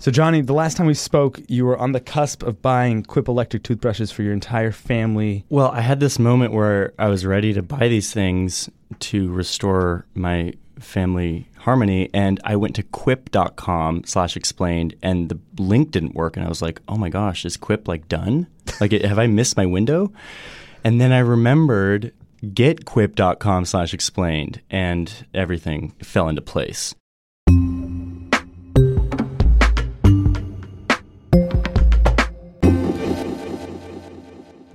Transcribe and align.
So, 0.00 0.12
Johnny, 0.12 0.42
the 0.42 0.52
last 0.52 0.76
time 0.76 0.86
we 0.86 0.94
spoke, 0.94 1.40
you 1.48 1.66
were 1.66 1.76
on 1.76 1.90
the 1.90 1.98
cusp 1.98 2.44
of 2.44 2.62
buying 2.62 3.02
Quip 3.02 3.26
electric 3.26 3.64
toothbrushes 3.64 4.12
for 4.12 4.22
your 4.22 4.32
entire 4.32 4.70
family. 4.70 5.44
Well, 5.48 5.72
I 5.72 5.80
had 5.80 5.98
this 5.98 6.20
moment 6.20 6.52
where 6.52 6.92
I 7.00 7.08
was 7.08 7.26
ready 7.26 7.52
to 7.54 7.62
buy 7.62 7.88
these 7.88 8.12
things 8.12 8.70
to 9.00 9.28
restore 9.32 10.06
my 10.14 10.52
family 10.78 11.48
harmony 11.56 12.08
and 12.14 12.38
I 12.44 12.54
went 12.54 12.76
to 12.76 12.84
quip.com 12.84 14.04
slash 14.04 14.36
explained 14.36 14.94
and 15.02 15.28
the 15.28 15.38
link 15.58 15.90
didn't 15.90 16.14
work 16.14 16.36
and 16.36 16.46
I 16.46 16.48
was 16.48 16.62
like, 16.62 16.80
oh 16.86 16.96
my 16.96 17.08
gosh, 17.08 17.44
is 17.44 17.56
Quip 17.56 17.88
like 17.88 18.06
done? 18.08 18.46
Like, 18.80 18.92
have 18.92 19.18
I 19.18 19.26
missed 19.26 19.56
my 19.56 19.66
window? 19.66 20.12
And 20.84 21.00
then 21.00 21.10
I 21.10 21.18
remembered 21.18 22.12
getquip.com 22.44 23.64
slash 23.64 23.92
explained 23.92 24.60
and 24.70 25.26
everything 25.34 25.96
fell 26.02 26.28
into 26.28 26.42
place. 26.42 26.94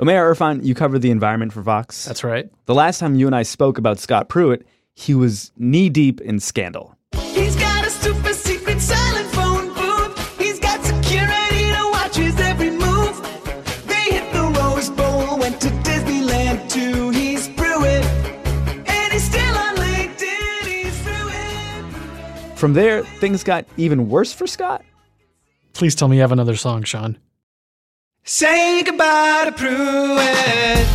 Umair 0.04 0.36
Irfan, 0.36 0.66
you 0.66 0.76
covered 0.76 1.02
the 1.02 1.12
environment 1.12 1.54
for 1.54 1.62
Vox. 1.62 2.04
That's 2.04 2.26
right. 2.26 2.50
The 2.66 2.76
last 2.76 3.00
time 3.00 3.16
you 3.16 3.26
and 3.26 3.34
I 3.34 3.44
spoke 3.44 3.78
about 3.78 4.00
Scott 4.00 4.28
Pruitt, 4.28 4.68
he 4.94 5.14
was 5.14 5.54
knee 5.56 5.88
deep 5.88 6.20
in 6.20 6.42
scandal. 6.42 6.98
He's 7.16 7.56
got 7.56 7.88
a 7.88 7.90
super 7.90 8.34
secret 8.34 8.82
silent 8.82 9.28
phone 9.28 9.74
booth. 9.74 10.38
He's 10.38 10.60
got 10.60 10.84
security 10.84 11.72
to 11.72 11.90
watch 11.94 12.18
his 12.18 12.38
every 12.42 12.72
move. 12.72 13.16
They 13.88 14.18
hit 14.20 14.34
the 14.34 14.42
Rose 14.60 14.90
Bowl, 14.90 15.40
went 15.40 15.62
to 15.62 15.70
Disneyland 15.70 16.70
too. 16.70 17.12
He's 17.12 17.48
Pruitt, 17.48 18.04
and 18.86 19.14
he's 19.14 19.24
still 19.24 19.58
on 19.58 19.78
LinkedIn. 19.78 20.64
He's 20.66 21.02
Pruitt. 21.02 22.58
From 22.58 22.74
there, 22.74 23.04
things 23.06 23.42
got 23.42 23.64
even 23.78 24.10
worse 24.10 24.34
for 24.34 24.48
Scott. 24.48 24.84
Please 25.72 25.96
tell 25.96 26.10
me 26.10 26.18
you 26.18 26.22
have 26.24 26.34
another 26.34 26.58
song, 26.58 26.84
Sean. 26.84 27.18
Say 28.26 28.84
goodbye 28.84 29.44
to 29.46 29.52
Pruitt. 29.52 30.88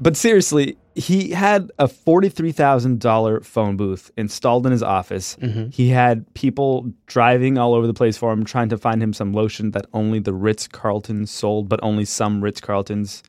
But 0.00 0.16
seriously, 0.16 0.76
he 0.94 1.30
had 1.30 1.70
a 1.78 1.86
$43,000 1.86 3.44
phone 3.44 3.76
booth 3.76 4.10
installed 4.16 4.64
in 4.66 4.72
his 4.72 4.82
office. 4.82 5.36
He 5.72 5.88
had 5.88 6.32
people 6.34 6.92
driving 7.06 7.58
all 7.58 7.74
over 7.74 7.86
the 7.86 7.94
place 7.94 8.16
for 8.16 8.32
him, 8.32 8.44
trying 8.44 8.68
to 8.68 8.78
find 8.78 9.02
him 9.02 9.12
some 9.12 9.32
lotion 9.32 9.72
that 9.72 9.86
only 9.92 10.18
the 10.20 10.32
Ritz 10.32 10.68
Carltons 10.68 11.30
sold, 11.30 11.68
but 11.68 11.80
only 11.82 12.04
some 12.04 12.42
Ritz 12.42 12.60
Carltons. 12.60 13.22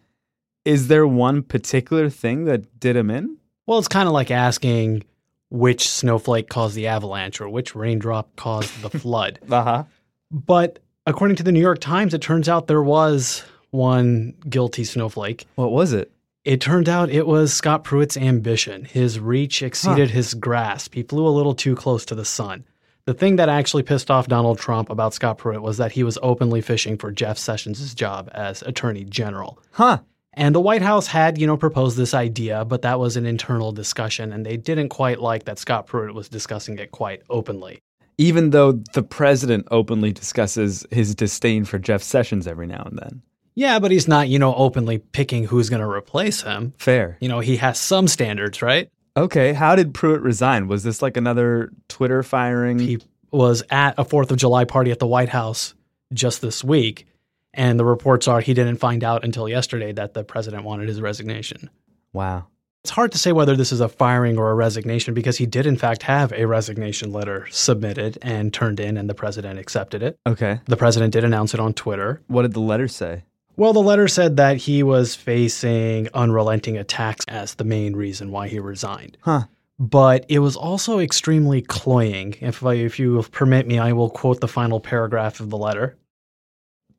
Is 0.65 0.89
there 0.89 1.07
one 1.07 1.41
particular 1.41 2.09
thing 2.09 2.45
that 2.45 2.79
did 2.79 2.95
him 2.95 3.09
in? 3.09 3.37
Well, 3.65 3.79
it's 3.79 3.87
kind 3.87 4.07
of 4.07 4.13
like 4.13 4.29
asking 4.29 5.03
which 5.49 5.89
snowflake 5.89 6.49
caused 6.49 6.75
the 6.75 6.85
avalanche 6.87 7.41
or 7.41 7.49
which 7.49 7.75
raindrop 7.75 8.35
caused 8.35 8.81
the 8.81 8.89
flood. 8.99 9.39
Uh 9.49 9.63
huh. 9.63 9.83
But 10.31 10.79
according 11.05 11.37
to 11.37 11.43
the 11.43 11.51
New 11.51 11.59
York 11.59 11.79
Times, 11.79 12.13
it 12.13 12.21
turns 12.21 12.47
out 12.47 12.67
there 12.67 12.83
was 12.83 13.43
one 13.71 14.35
guilty 14.49 14.83
snowflake. 14.83 15.45
What 15.55 15.71
was 15.71 15.93
it? 15.93 16.11
It 16.45 16.61
turned 16.61 16.87
out 16.87 17.09
it 17.09 17.27
was 17.27 17.53
Scott 17.53 17.83
Pruitt's 17.83 18.17
ambition. 18.17 18.85
His 18.85 19.19
reach 19.19 19.61
exceeded 19.61 20.11
his 20.11 20.33
grasp. 20.33 20.93
He 20.95 21.03
flew 21.03 21.27
a 21.27 21.29
little 21.29 21.53
too 21.53 21.75
close 21.75 22.05
to 22.05 22.15
the 22.15 22.25
sun. 22.25 22.63
The 23.05 23.13
thing 23.13 23.35
that 23.37 23.49
actually 23.49 23.83
pissed 23.83 24.09
off 24.09 24.27
Donald 24.27 24.59
Trump 24.59 24.89
about 24.89 25.13
Scott 25.13 25.37
Pruitt 25.37 25.61
was 25.61 25.77
that 25.77 25.91
he 25.91 26.03
was 26.03 26.17
openly 26.21 26.61
fishing 26.61 26.97
for 26.97 27.11
Jeff 27.11 27.37
Sessions' 27.37 27.93
job 27.93 28.29
as 28.33 28.61
Attorney 28.61 29.03
General. 29.03 29.59
Huh. 29.71 29.99
And 30.33 30.53
the 30.53 30.61
White 30.61 30.83
House 30.83 31.07
had, 31.07 31.37
you 31.37 31.47
know, 31.47 31.57
proposed 31.57 31.97
this 31.97 32.13
idea, 32.13 32.63
but 32.65 32.83
that 32.83 32.99
was 32.99 33.17
an 33.17 33.25
internal 33.25 33.71
discussion, 33.71 34.31
and 34.31 34.45
they 34.45 34.57
didn't 34.57 34.89
quite 34.89 35.19
like 35.19 35.45
that 35.45 35.59
Scott 35.59 35.87
Pruitt 35.87 36.13
was 36.13 36.29
discussing 36.29 36.77
it 36.77 36.91
quite 36.91 37.23
openly. 37.29 37.81
Even 38.19 38.49
though 38.49 38.73
the 38.73 39.01
president 39.01 39.65
openly 39.71 40.11
discusses 40.11 40.85
his 40.91 41.15
disdain 41.15 41.63
for 41.63 41.79
Jeff 41.79 42.03
Sessions 42.03 42.47
every 42.47 42.67
now 42.67 42.83
and 42.85 42.99
then. 42.99 43.21
Yeah, 43.55 43.79
but 43.79 43.91
he's 43.91 44.07
not, 44.07 44.27
you 44.27 44.37
know, 44.39 44.53
openly 44.55 44.97
picking 44.99 45.45
who's 45.45 45.69
going 45.69 45.81
to 45.81 45.89
replace 45.89 46.41
him. 46.41 46.73
Fair. 46.77 47.17
You 47.21 47.29
know, 47.29 47.39
he 47.39 47.57
has 47.57 47.79
some 47.79 48.07
standards, 48.07 48.61
right? 48.61 48.89
Okay, 49.17 49.53
how 49.53 49.75
did 49.75 49.93
Pruitt 49.93 50.21
resign? 50.21 50.67
Was 50.67 50.83
this 50.83 51.01
like 51.01 51.17
another 51.17 51.71
Twitter 51.87 52.21
firing? 52.21 52.77
He 52.77 52.99
was 53.31 53.63
at 53.69 53.97
a 53.97 54.03
4th 54.05 54.31
of 54.31 54.37
July 54.37 54.65
party 54.65 54.91
at 54.91 54.99
the 54.99 55.07
White 55.07 55.29
House 55.29 55.73
just 56.13 56.41
this 56.41 56.63
week, 56.63 57.05
and 57.53 57.79
the 57.79 57.85
reports 57.85 58.27
are 58.27 58.41
he 58.41 58.53
didn't 58.53 58.77
find 58.77 59.03
out 59.03 59.23
until 59.23 59.47
yesterday 59.47 59.91
that 59.93 60.13
the 60.13 60.23
president 60.23 60.63
wanted 60.63 60.87
his 60.87 61.01
resignation. 61.01 61.69
wow. 62.13 62.47
It's 62.83 62.91
hard 62.91 63.11
to 63.11 63.17
say 63.17 63.33
whether 63.33 63.57
this 63.57 63.73
is 63.73 63.81
a 63.81 63.89
firing 63.89 64.37
or 64.37 64.51
a 64.51 64.55
resignation 64.55 65.13
because 65.13 65.37
he 65.37 65.45
did, 65.45 65.65
in 65.65 65.75
fact, 65.75 66.03
have 66.03 66.31
a 66.31 66.47
resignation 66.47 67.11
letter 67.11 67.45
submitted 67.51 68.17
and 68.21 68.53
turned 68.53 68.79
in, 68.79 68.95
and 68.95 69.09
the 69.09 69.13
president 69.13 69.59
accepted 69.59 70.01
it. 70.01 70.17
Okay. 70.25 70.61
The 70.65 70.77
president 70.77 71.11
did 71.11 71.25
announce 71.25 71.53
it 71.53 71.59
on 71.59 71.73
Twitter. 71.73 72.21
What 72.27 72.43
did 72.43 72.53
the 72.53 72.61
letter 72.61 72.87
say? 72.87 73.23
Well, 73.57 73.73
the 73.73 73.81
letter 73.81 74.07
said 74.07 74.37
that 74.37 74.55
he 74.55 74.83
was 74.83 75.15
facing 75.15 76.07
unrelenting 76.13 76.77
attacks 76.77 77.25
as 77.27 77.55
the 77.55 77.65
main 77.65 77.97
reason 77.97 78.31
why 78.31 78.47
he 78.47 78.59
resigned. 78.59 79.17
Huh. 79.21 79.43
But 79.77 80.25
it 80.29 80.39
was 80.39 80.55
also 80.55 80.99
extremely 80.99 81.61
cloying. 81.61 82.35
If, 82.39 82.65
I, 82.65 82.75
if 82.75 82.97
you 82.97 83.21
permit 83.23 83.67
me, 83.67 83.77
I 83.77 83.91
will 83.91 84.09
quote 84.09 84.39
the 84.39 84.47
final 84.47 84.79
paragraph 84.79 85.41
of 85.41 85.49
the 85.49 85.57
letter. 85.57 85.97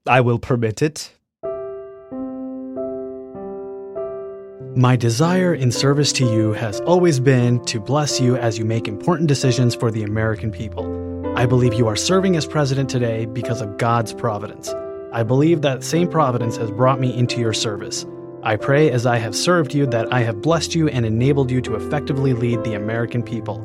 I 0.06 0.20
will 0.20 0.38
permit 0.38 0.82
it. 0.82 1.10
My 4.80 4.96
desire 4.96 5.52
in 5.52 5.70
service 5.72 6.10
to 6.14 6.24
you 6.24 6.54
has 6.54 6.80
always 6.80 7.20
been 7.20 7.62
to 7.66 7.78
bless 7.78 8.18
you 8.18 8.36
as 8.36 8.58
you 8.58 8.64
make 8.64 8.88
important 8.88 9.28
decisions 9.28 9.74
for 9.74 9.90
the 9.90 10.02
American 10.02 10.50
people. 10.50 10.86
I 11.36 11.44
believe 11.44 11.74
you 11.74 11.86
are 11.86 11.96
serving 11.96 12.34
as 12.34 12.46
president 12.46 12.88
today 12.88 13.26
because 13.26 13.60
of 13.60 13.76
God's 13.76 14.14
providence. 14.14 14.72
I 15.12 15.22
believe 15.22 15.60
that 15.60 15.84
same 15.84 16.08
providence 16.08 16.56
has 16.56 16.70
brought 16.70 16.98
me 16.98 17.14
into 17.14 17.40
your 17.40 17.52
service. 17.52 18.06
I 18.42 18.56
pray 18.56 18.90
as 18.90 19.04
I 19.04 19.18
have 19.18 19.36
served 19.36 19.74
you 19.74 19.84
that 19.84 20.10
I 20.14 20.20
have 20.20 20.40
blessed 20.40 20.74
you 20.74 20.88
and 20.88 21.04
enabled 21.04 21.50
you 21.50 21.60
to 21.60 21.74
effectively 21.74 22.32
lead 22.32 22.64
the 22.64 22.72
American 22.72 23.22
people. 23.22 23.62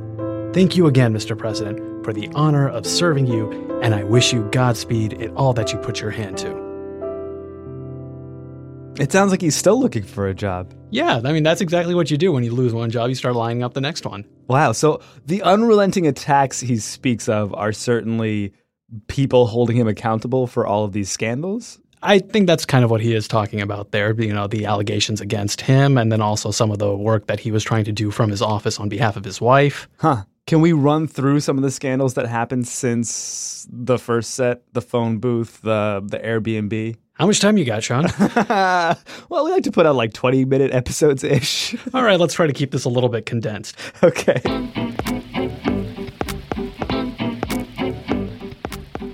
Thank 0.53 0.75
you 0.75 0.85
again, 0.85 1.13
Mr. 1.13 1.37
President, 1.37 2.03
for 2.03 2.11
the 2.11 2.29
honor 2.35 2.67
of 2.67 2.85
serving 2.85 3.27
you, 3.27 3.79
and 3.81 3.95
I 3.95 4.03
wish 4.03 4.33
you 4.33 4.49
Godspeed 4.51 5.13
in 5.13 5.33
all 5.37 5.53
that 5.53 5.71
you 5.71 5.79
put 5.79 6.01
your 6.01 6.11
hand 6.11 6.37
to. 6.39 6.64
It 8.97 9.11
sounds 9.11 9.31
like 9.31 9.41
he's 9.41 9.55
still 9.55 9.77
looking 9.77 10.03
for 10.03 10.27
a 10.27 10.33
job. 10.33 10.73
Yeah, 10.89 11.19
I 11.23 11.33
mean, 11.33 11.43
that's 11.43 11.59
exactly 11.59 11.93
what 11.93 12.09
you 12.09 12.17
do 12.17 12.31
when 12.31 12.45
you 12.45 12.53
lose 12.53 12.73
one 12.73 12.89
job. 12.89 13.09
You 13.09 13.15
start 13.15 13.35
lining 13.35 13.61
up 13.61 13.73
the 13.73 13.81
next 13.81 14.05
one. 14.05 14.25
Wow. 14.47 14.71
So 14.71 15.01
the 15.25 15.41
unrelenting 15.41 16.07
attacks 16.07 16.61
he 16.61 16.77
speaks 16.77 17.27
of 17.27 17.53
are 17.53 17.73
certainly 17.73 18.53
people 19.07 19.47
holding 19.47 19.75
him 19.75 19.87
accountable 19.87 20.47
for 20.47 20.65
all 20.65 20.85
of 20.85 20.93
these 20.93 21.09
scandals. 21.09 21.79
I 22.03 22.19
think 22.19 22.47
that's 22.47 22.65
kind 22.65 22.85
of 22.85 22.91
what 22.91 23.01
he 23.01 23.13
is 23.13 23.27
talking 23.27 23.59
about 23.59 23.91
there. 23.91 24.13
You 24.13 24.33
know, 24.33 24.47
the 24.47 24.65
allegations 24.65 25.19
against 25.19 25.59
him, 25.59 25.97
and 25.97 26.11
then 26.11 26.21
also 26.21 26.51
some 26.51 26.71
of 26.71 26.77
the 26.77 26.95
work 26.95 27.27
that 27.27 27.39
he 27.39 27.51
was 27.51 27.63
trying 27.63 27.83
to 27.85 27.91
do 27.91 28.11
from 28.11 28.29
his 28.29 28.41
office 28.41 28.79
on 28.79 28.87
behalf 28.87 29.17
of 29.17 29.25
his 29.25 29.41
wife. 29.41 29.89
Huh. 29.97 30.23
Can 30.47 30.61
we 30.61 30.71
run 30.71 31.07
through 31.07 31.39
some 31.39 31.57
of 31.57 31.63
the 31.63 31.71
scandals 31.71 32.13
that 32.13 32.27
happened 32.27 32.67
since 32.67 33.67
the 33.69 33.97
first 33.97 34.35
set, 34.35 34.61
the 34.73 34.81
phone 34.81 35.17
booth, 35.17 35.61
the 35.63 36.01
the 36.05 36.19
Airbnb? 36.19 36.95
How 37.15 37.25
much 37.25 37.39
time 37.39 37.57
you 37.57 37.63
got, 37.63 37.81
Sean? 37.81 38.07
well, 39.29 39.45
we 39.45 39.51
like 39.51 39.63
to 39.63 39.71
put 39.71 39.85
out 39.85 39.95
like 39.95 40.11
20 40.11 40.43
minute 40.43 40.73
episodes 40.73 41.23
ish. 41.23 41.73
All 41.93 42.03
right, 42.03 42.19
let's 42.19 42.33
try 42.33 42.45
to 42.45 42.51
keep 42.51 42.71
this 42.71 42.83
a 42.83 42.89
little 42.89 43.07
bit 43.07 43.25
condensed. 43.25 43.77
okay. 44.03 44.41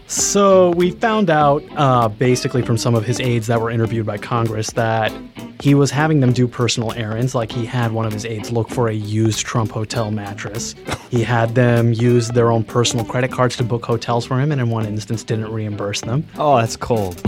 So 0.08 0.72
we 0.72 0.92
found 0.92 1.30
out 1.30 1.64
uh, 1.76 2.10
basically 2.10 2.64
from 2.64 2.76
some 2.76 2.96
of 2.96 3.06
his 3.06 3.20
aides 3.20 3.46
that 3.48 3.62
were 3.62 3.70
interviewed 3.70 4.08
by 4.08 4.18
Congress 4.18 4.72
that 4.72 5.14
he 5.62 5.76
was 5.76 5.92
having 5.92 6.22
them 6.22 6.34
do 6.34 6.48
personal 6.48 6.92
errands. 6.94 7.36
Like 7.36 7.52
he 7.52 7.68
had 7.68 7.92
one 7.92 8.08
of 8.08 8.14
his 8.14 8.26
aides 8.26 8.52
look 8.52 8.70
for 8.70 8.88
a 8.88 8.94
used 8.94 9.46
Trump 9.46 9.70
hotel 9.70 10.10
mattress. 10.10 10.74
He 11.12 11.22
had 11.22 11.54
them 11.54 11.94
use 11.94 12.30
their 12.30 12.50
own 12.50 12.64
personal 12.64 13.06
credit 13.06 13.32
cards 13.32 13.58
to 13.58 13.64
book 13.64 13.86
hotels 13.86 14.26
for 14.26 14.40
him, 14.40 14.52
and 14.52 14.60
in 14.60 14.72
one 14.72 14.88
instance 14.88 15.24
didn't 15.24 15.52
reimburse 15.52 16.02
them. 16.02 16.26
Oh, 16.36 16.58
that's 16.58 16.76
cold. 16.76 17.22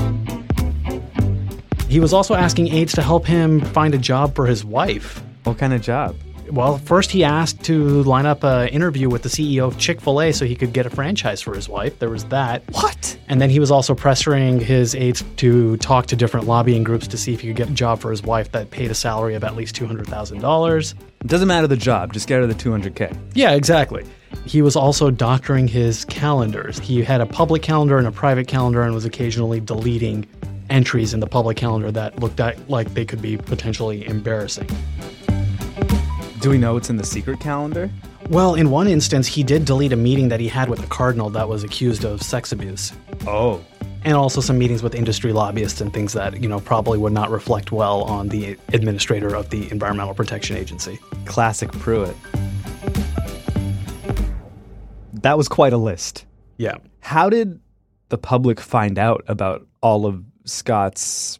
He 1.93 1.99
was 1.99 2.11
also 2.11 2.33
asking 2.33 2.69
aides 2.69 2.93
to 2.93 3.03
help 3.03 3.23
him 3.23 3.61
find 3.61 3.93
a 3.93 3.99
job 3.99 4.33
for 4.33 4.47
his 4.47 4.65
wife. 4.65 5.21
What 5.43 5.59
kind 5.59 5.73
of 5.73 5.83
job? 5.83 6.15
Well, 6.49 6.79
first 6.79 7.11
he 7.11 7.23
asked 7.23 7.63
to 7.65 8.01
line 8.01 8.25
up 8.25 8.43
an 8.43 8.69
interview 8.69 9.09
with 9.09 9.21
the 9.21 9.29
CEO 9.29 9.67
of 9.67 9.77
Chick 9.77 10.01
fil 10.01 10.19
A 10.19 10.31
so 10.31 10.43
he 10.43 10.55
could 10.55 10.73
get 10.73 10.87
a 10.87 10.89
franchise 10.89 11.39
for 11.39 11.53
his 11.53 11.69
wife. 11.69 11.99
There 11.99 12.09
was 12.09 12.25
that. 12.25 12.63
What? 12.71 13.15
And 13.27 13.39
then 13.39 13.51
he 13.51 13.59
was 13.59 13.69
also 13.69 13.93
pressuring 13.93 14.59
his 14.59 14.95
aides 14.95 15.23
to 15.35 15.77
talk 15.77 16.07
to 16.07 16.15
different 16.15 16.47
lobbying 16.47 16.83
groups 16.83 17.07
to 17.09 17.15
see 17.15 17.31
if 17.31 17.41
he 17.41 17.49
could 17.49 17.57
get 17.57 17.69
a 17.69 17.73
job 17.73 17.99
for 17.99 18.09
his 18.09 18.23
wife 18.23 18.51
that 18.53 18.71
paid 18.71 18.89
a 18.89 18.95
salary 18.95 19.35
of 19.35 19.43
at 19.43 19.55
least 19.55 19.75
$200,000. 19.75 20.93
It 21.21 21.27
doesn't 21.27 21.47
matter 21.47 21.67
the 21.67 21.77
job, 21.77 22.11
just 22.11 22.27
get 22.27 22.39
her 22.39 22.47
the 22.47 22.55
200K. 22.55 23.15
Yeah, 23.35 23.51
exactly. 23.51 24.03
He 24.45 24.63
was 24.63 24.75
also 24.75 25.11
doctoring 25.11 25.67
his 25.67 26.05
calendars. 26.05 26.79
He 26.79 27.03
had 27.03 27.21
a 27.21 27.27
public 27.27 27.61
calendar 27.61 27.99
and 27.99 28.07
a 28.07 28.11
private 28.11 28.47
calendar 28.47 28.81
and 28.81 28.95
was 28.95 29.05
occasionally 29.05 29.59
deleting 29.59 30.25
entries 30.73 31.13
in 31.13 31.19
the 31.19 31.27
public 31.27 31.55
calendar 31.55 31.91
that 31.91 32.19
looked 32.19 32.39
at, 32.39 32.69
like 32.69 32.93
they 32.95 33.05
could 33.05 33.21
be 33.21 33.37
potentially 33.37 34.05
embarrassing. 34.07 34.67
Do 36.39 36.49
we 36.49 36.57
know 36.57 36.73
what's 36.73 36.89
in 36.89 36.97
the 36.97 37.05
secret 37.05 37.39
calendar? 37.39 37.89
Well, 38.29 38.55
in 38.55 38.71
one 38.71 38.87
instance, 38.87 39.27
he 39.27 39.43
did 39.43 39.65
delete 39.65 39.93
a 39.93 39.95
meeting 39.95 40.29
that 40.29 40.39
he 40.39 40.47
had 40.47 40.69
with 40.69 40.83
a 40.83 40.87
cardinal 40.87 41.29
that 41.29 41.47
was 41.47 41.63
accused 41.63 42.03
of 42.03 42.21
sex 42.21 42.51
abuse. 42.51 42.91
Oh. 43.27 43.63
And 44.03 44.15
also 44.15 44.41
some 44.41 44.57
meetings 44.57 44.81
with 44.81 44.95
industry 44.95 45.31
lobbyists 45.31 45.79
and 45.79 45.93
things 45.93 46.11
that, 46.13 46.41
you 46.41 46.49
know, 46.49 46.59
probably 46.59 46.97
would 46.97 47.13
not 47.13 47.29
reflect 47.29 47.71
well 47.71 48.03
on 48.03 48.29
the 48.29 48.57
administrator 48.73 49.35
of 49.35 49.51
the 49.51 49.71
Environmental 49.71 50.13
Protection 50.13 50.57
Agency. 50.57 50.99
Classic 51.25 51.71
Pruitt. 51.71 52.15
That 55.13 55.37
was 55.37 55.47
quite 55.47 55.71
a 55.71 55.77
list. 55.77 56.25
Yeah. 56.57 56.77
How 56.99 57.29
did 57.29 57.61
the 58.09 58.17
public 58.17 58.59
find 58.59 58.99
out 58.99 59.23
about 59.27 59.65
all 59.81 60.05
of 60.05 60.23
Scott's 60.45 61.39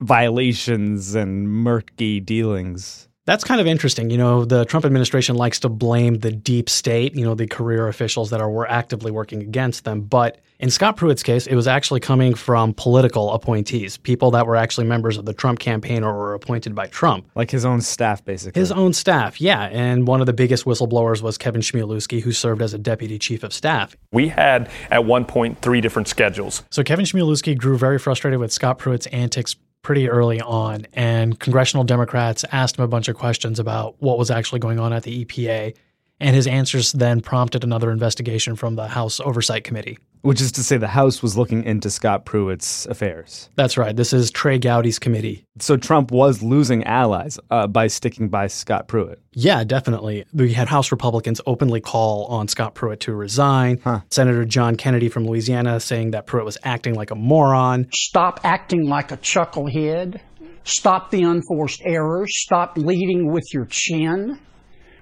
violations 0.00 1.14
and 1.16 1.48
murky 1.50 2.20
dealings? 2.20 3.09
That's 3.30 3.44
kind 3.44 3.60
of 3.60 3.68
interesting. 3.68 4.10
You 4.10 4.18
know, 4.18 4.44
the 4.44 4.64
Trump 4.64 4.84
administration 4.84 5.36
likes 5.36 5.60
to 5.60 5.68
blame 5.68 6.16
the 6.16 6.32
deep 6.32 6.68
state, 6.68 7.14
you 7.14 7.24
know, 7.24 7.36
the 7.36 7.46
career 7.46 7.86
officials 7.86 8.30
that 8.30 8.40
are 8.40 8.50
were 8.50 8.68
actively 8.68 9.12
working 9.12 9.40
against 9.40 9.84
them. 9.84 10.00
But 10.00 10.40
in 10.58 10.68
Scott 10.68 10.96
Pruitt's 10.96 11.22
case, 11.22 11.46
it 11.46 11.54
was 11.54 11.68
actually 11.68 12.00
coming 12.00 12.34
from 12.34 12.74
political 12.74 13.32
appointees, 13.32 13.98
people 13.98 14.32
that 14.32 14.48
were 14.48 14.56
actually 14.56 14.88
members 14.88 15.16
of 15.16 15.26
the 15.26 15.32
Trump 15.32 15.60
campaign 15.60 16.02
or 16.02 16.12
were 16.12 16.34
appointed 16.34 16.74
by 16.74 16.88
Trump. 16.88 17.24
Like 17.36 17.52
his 17.52 17.64
own 17.64 17.82
staff, 17.82 18.24
basically. 18.24 18.58
His 18.58 18.72
own 18.72 18.92
staff, 18.92 19.40
yeah. 19.40 19.68
And 19.70 20.08
one 20.08 20.18
of 20.18 20.26
the 20.26 20.32
biggest 20.32 20.64
whistleblowers 20.64 21.22
was 21.22 21.38
Kevin 21.38 21.60
Chmielewski, 21.60 22.22
who 22.22 22.32
served 22.32 22.60
as 22.60 22.74
a 22.74 22.78
deputy 22.78 23.16
chief 23.16 23.44
of 23.44 23.52
staff. 23.52 23.96
We 24.10 24.26
had 24.26 24.68
at 24.90 25.04
one 25.04 25.24
point 25.24 25.62
three 25.62 25.80
different 25.80 26.08
schedules. 26.08 26.64
So 26.72 26.82
Kevin 26.82 27.04
Chmielewski 27.04 27.56
grew 27.56 27.78
very 27.78 28.00
frustrated 28.00 28.40
with 28.40 28.52
Scott 28.52 28.80
Pruitt's 28.80 29.06
antics 29.06 29.54
pretty 29.82 30.08
early 30.08 30.40
on, 30.40 30.86
and 30.92 31.38
congressional 31.38 31.84
Democrats 31.84 32.44
asked 32.52 32.78
him 32.78 32.84
a 32.84 32.88
bunch 32.88 33.08
of 33.08 33.16
questions 33.16 33.58
about 33.58 33.96
what 34.00 34.18
was 34.18 34.30
actually 34.30 34.60
going 34.60 34.78
on 34.78 34.92
at 34.92 35.02
the 35.02 35.24
EPA. 35.24 35.74
And 36.20 36.36
his 36.36 36.46
answers 36.46 36.92
then 36.92 37.22
prompted 37.22 37.64
another 37.64 37.90
investigation 37.90 38.54
from 38.54 38.76
the 38.76 38.88
House 38.88 39.20
Oversight 39.20 39.64
Committee. 39.64 39.98
Which 40.22 40.40
is 40.40 40.52
to 40.52 40.62
say, 40.62 40.76
the 40.76 40.88
House 40.88 41.22
was 41.22 41.36
looking 41.36 41.64
into 41.64 41.88
Scott 41.88 42.26
Pruitt's 42.26 42.84
affairs. 42.86 43.48
That's 43.56 43.78
right. 43.78 43.96
This 43.96 44.12
is 44.12 44.30
Trey 44.30 44.58
Gowdy's 44.58 44.98
committee. 44.98 45.46
So 45.58 45.76
Trump 45.76 46.10
was 46.10 46.42
losing 46.42 46.84
allies 46.84 47.38
uh, 47.50 47.66
by 47.66 47.86
sticking 47.86 48.28
by 48.28 48.48
Scott 48.48 48.86
Pruitt. 48.86 49.22
Yeah, 49.32 49.64
definitely. 49.64 50.26
We 50.34 50.52
had 50.52 50.68
House 50.68 50.90
Republicans 50.92 51.40
openly 51.46 51.80
call 51.80 52.26
on 52.26 52.48
Scott 52.48 52.74
Pruitt 52.74 53.00
to 53.00 53.14
resign. 53.14 53.80
Huh. 53.82 54.00
Senator 54.10 54.44
John 54.44 54.76
Kennedy 54.76 55.08
from 55.08 55.26
Louisiana 55.26 55.80
saying 55.80 56.10
that 56.10 56.26
Pruitt 56.26 56.44
was 56.44 56.58
acting 56.64 56.94
like 56.94 57.10
a 57.10 57.16
moron. 57.16 57.88
Stop 57.92 58.40
acting 58.44 58.86
like 58.86 59.12
a 59.12 59.16
chucklehead. 59.16 60.20
Stop 60.64 61.10
the 61.10 61.22
unforced 61.22 61.80
errors. 61.84 62.28
Stop 62.32 62.76
leading 62.76 63.32
with 63.32 63.44
your 63.54 63.66
chin. 63.66 64.38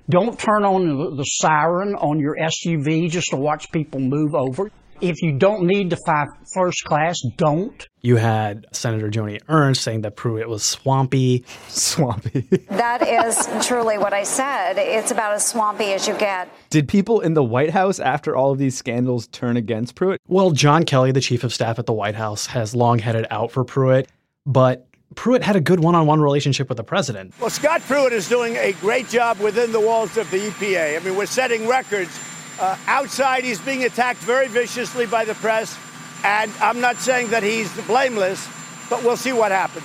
Don't 0.08 0.38
turn 0.38 0.64
on 0.64 1.16
the 1.16 1.24
siren 1.24 1.94
on 1.94 2.18
your 2.18 2.34
SUV 2.36 3.10
just 3.10 3.30
to 3.30 3.36
watch 3.36 3.70
people 3.72 4.00
move 4.00 4.34
over. 4.34 4.70
If 5.00 5.22
you 5.22 5.32
don't 5.32 5.64
need 5.64 5.90
to 5.90 5.96
fly 5.96 6.26
first 6.52 6.84
class, 6.84 7.20
don't. 7.36 7.86
You 8.00 8.16
had 8.16 8.66
Senator 8.72 9.10
Joni 9.10 9.40
Ernst 9.48 9.82
saying 9.82 10.00
that 10.02 10.16
Pruitt 10.16 10.48
was 10.48 10.64
swampy. 10.64 11.44
Swampy. 11.68 12.48
That 12.70 13.02
is 13.02 13.66
truly 13.66 13.98
what 13.98 14.12
I 14.12 14.22
said. 14.22 14.74
It's 14.78 15.10
about 15.10 15.32
as 15.34 15.46
swampy 15.46 15.92
as 15.92 16.06
you 16.06 16.16
get. 16.16 16.48
Did 16.70 16.86
people 16.86 17.20
in 17.20 17.34
the 17.34 17.42
White 17.42 17.70
House, 17.70 17.98
after 17.98 18.36
all 18.36 18.52
of 18.52 18.58
these 18.58 18.76
scandals, 18.76 19.26
turn 19.28 19.56
against 19.56 19.94
Pruitt? 19.94 20.20
Well, 20.28 20.52
John 20.52 20.84
Kelly, 20.84 21.12
the 21.12 21.20
chief 21.20 21.42
of 21.44 21.52
staff 21.52 21.78
at 21.78 21.86
the 21.86 21.92
White 21.92 22.14
House, 22.14 22.46
has 22.46 22.74
long 22.74 22.98
headed 23.00 23.26
out 23.30 23.50
for 23.50 23.64
Pruitt, 23.64 24.08
but 24.46 24.86
Pruitt 25.16 25.42
had 25.42 25.56
a 25.56 25.60
good 25.60 25.80
one 25.80 25.94
on 25.94 26.06
one 26.06 26.20
relationship 26.20 26.68
with 26.68 26.76
the 26.76 26.84
president. 26.84 27.34
Well, 27.40 27.50
Scott 27.50 27.80
Pruitt 27.82 28.12
is 28.12 28.28
doing 28.28 28.56
a 28.56 28.72
great 28.74 29.08
job 29.08 29.38
within 29.40 29.72
the 29.72 29.80
walls 29.80 30.16
of 30.16 30.30
the 30.30 30.38
EPA. 30.38 31.00
I 31.00 31.04
mean, 31.04 31.16
we're 31.16 31.26
setting 31.26 31.66
records. 31.66 32.16
Uh, 32.58 32.76
outside, 32.86 33.44
he's 33.44 33.60
being 33.60 33.84
attacked 33.84 34.20
very 34.20 34.48
viciously 34.48 35.06
by 35.06 35.24
the 35.24 35.34
press. 35.34 35.78
And 36.24 36.52
I'm 36.60 36.80
not 36.80 36.96
saying 36.96 37.28
that 37.30 37.42
he's 37.42 37.72
blameless, 37.86 38.48
but 38.90 39.04
we'll 39.04 39.16
see 39.16 39.32
what 39.32 39.52
happens. 39.52 39.84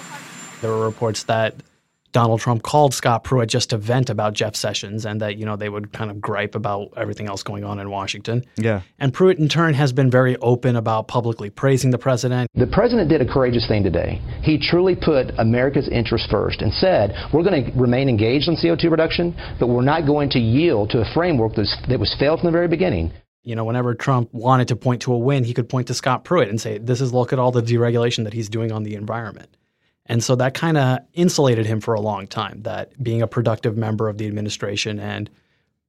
There 0.62 0.72
were 0.72 0.86
reports 0.86 1.24
that 1.24 1.56
Donald 2.14 2.40
Trump 2.40 2.64
called 2.64 2.94
Scott 2.94 3.24
Pruitt 3.24 3.50
just 3.50 3.72
to 3.72 3.78
vent 3.78 4.10
about 4.10 4.34
Jeff 4.34 4.56
Sessions 4.56 5.06
and 5.06 5.20
that, 5.20 5.38
you 5.38 5.46
know, 5.46 5.56
they 5.56 5.68
would 5.68 5.92
kind 5.92 6.10
of 6.10 6.22
gripe 6.22 6.56
about 6.56 6.94
everything 6.96 7.28
else 7.28 7.44
going 7.44 7.64
on 7.64 7.80
in 7.80 7.90
Washington. 7.90 8.46
Yeah. 8.56 8.82
And 9.00 9.14
Pruitt, 9.14 9.40
in 9.40 9.50
turn, 9.50 9.74
has 9.74 9.92
been 9.92 10.10
very 10.10 10.38
open 10.38 10.76
about 10.76 11.08
publicly 11.08 11.50
praising 11.50 11.92
the 11.92 11.98
president. 11.98 12.50
The 12.54 12.68
president 12.68 13.10
did 13.10 13.22
a 13.22 13.26
courageous 13.26 13.68
thing 13.68 13.84
today. 13.84 14.22
He 14.44 14.60
truly 14.60 14.96
put 14.96 15.32
America's 15.38 15.90
interests 15.90 16.28
first 16.30 16.62
and 16.62 16.72
said, 16.72 17.14
we're 17.34 17.44
going 17.44 17.66
to 17.66 17.80
remain 17.80 18.08
engaged 18.08 18.48
on 18.48 18.56
CO2 18.56 18.92
reduction, 18.92 19.36
but 19.60 19.68
we're 19.68 19.82
not 19.82 20.06
going 20.06 20.30
to 20.30 20.40
yield 20.40 20.92
to 20.92 21.00
a 21.00 21.14
framework 21.14 21.56
that's, 21.56 21.76
that 21.90 22.00
was 22.00 22.16
failed 22.20 22.40
from 22.40 22.48
the 22.48 22.52
very 22.52 22.68
beginning. 22.68 23.12
You 23.42 23.56
know, 23.56 23.66
whenever 23.66 23.94
Trump 23.96 24.30
wanted 24.34 24.70
to 24.70 24.76
point 24.76 25.02
to 25.02 25.14
a 25.14 25.18
win, 25.18 25.44
he 25.44 25.54
could 25.54 25.68
point 25.68 25.88
to 25.88 25.94
Scott 25.94 26.24
Pruitt 26.24 26.48
and 26.48 26.62
say, 26.62 26.78
this 26.78 27.02
is 27.02 27.12
look 27.12 27.34
at 27.34 27.40
all 27.40 27.52
the 27.52 27.62
deregulation 27.62 28.24
that 28.24 28.34
he's 28.34 28.48
doing 28.50 28.72
on 28.72 28.84
the 28.84 28.96
environment. 28.96 29.50
And 30.06 30.24
so 30.24 30.36
that 30.36 30.54
kind 30.54 30.78
of 30.78 31.00
insulated 31.14 31.66
him 31.66 31.80
for 31.80 31.94
a 31.94 32.02
long 32.02 32.28
time, 32.28 32.62
that 32.64 33.02
being 33.02 33.22
a 33.22 33.28
productive 33.28 33.78
member 33.78 34.10
of 34.10 34.18
the 34.18 34.28
administration 34.28 35.00
and 35.00 35.30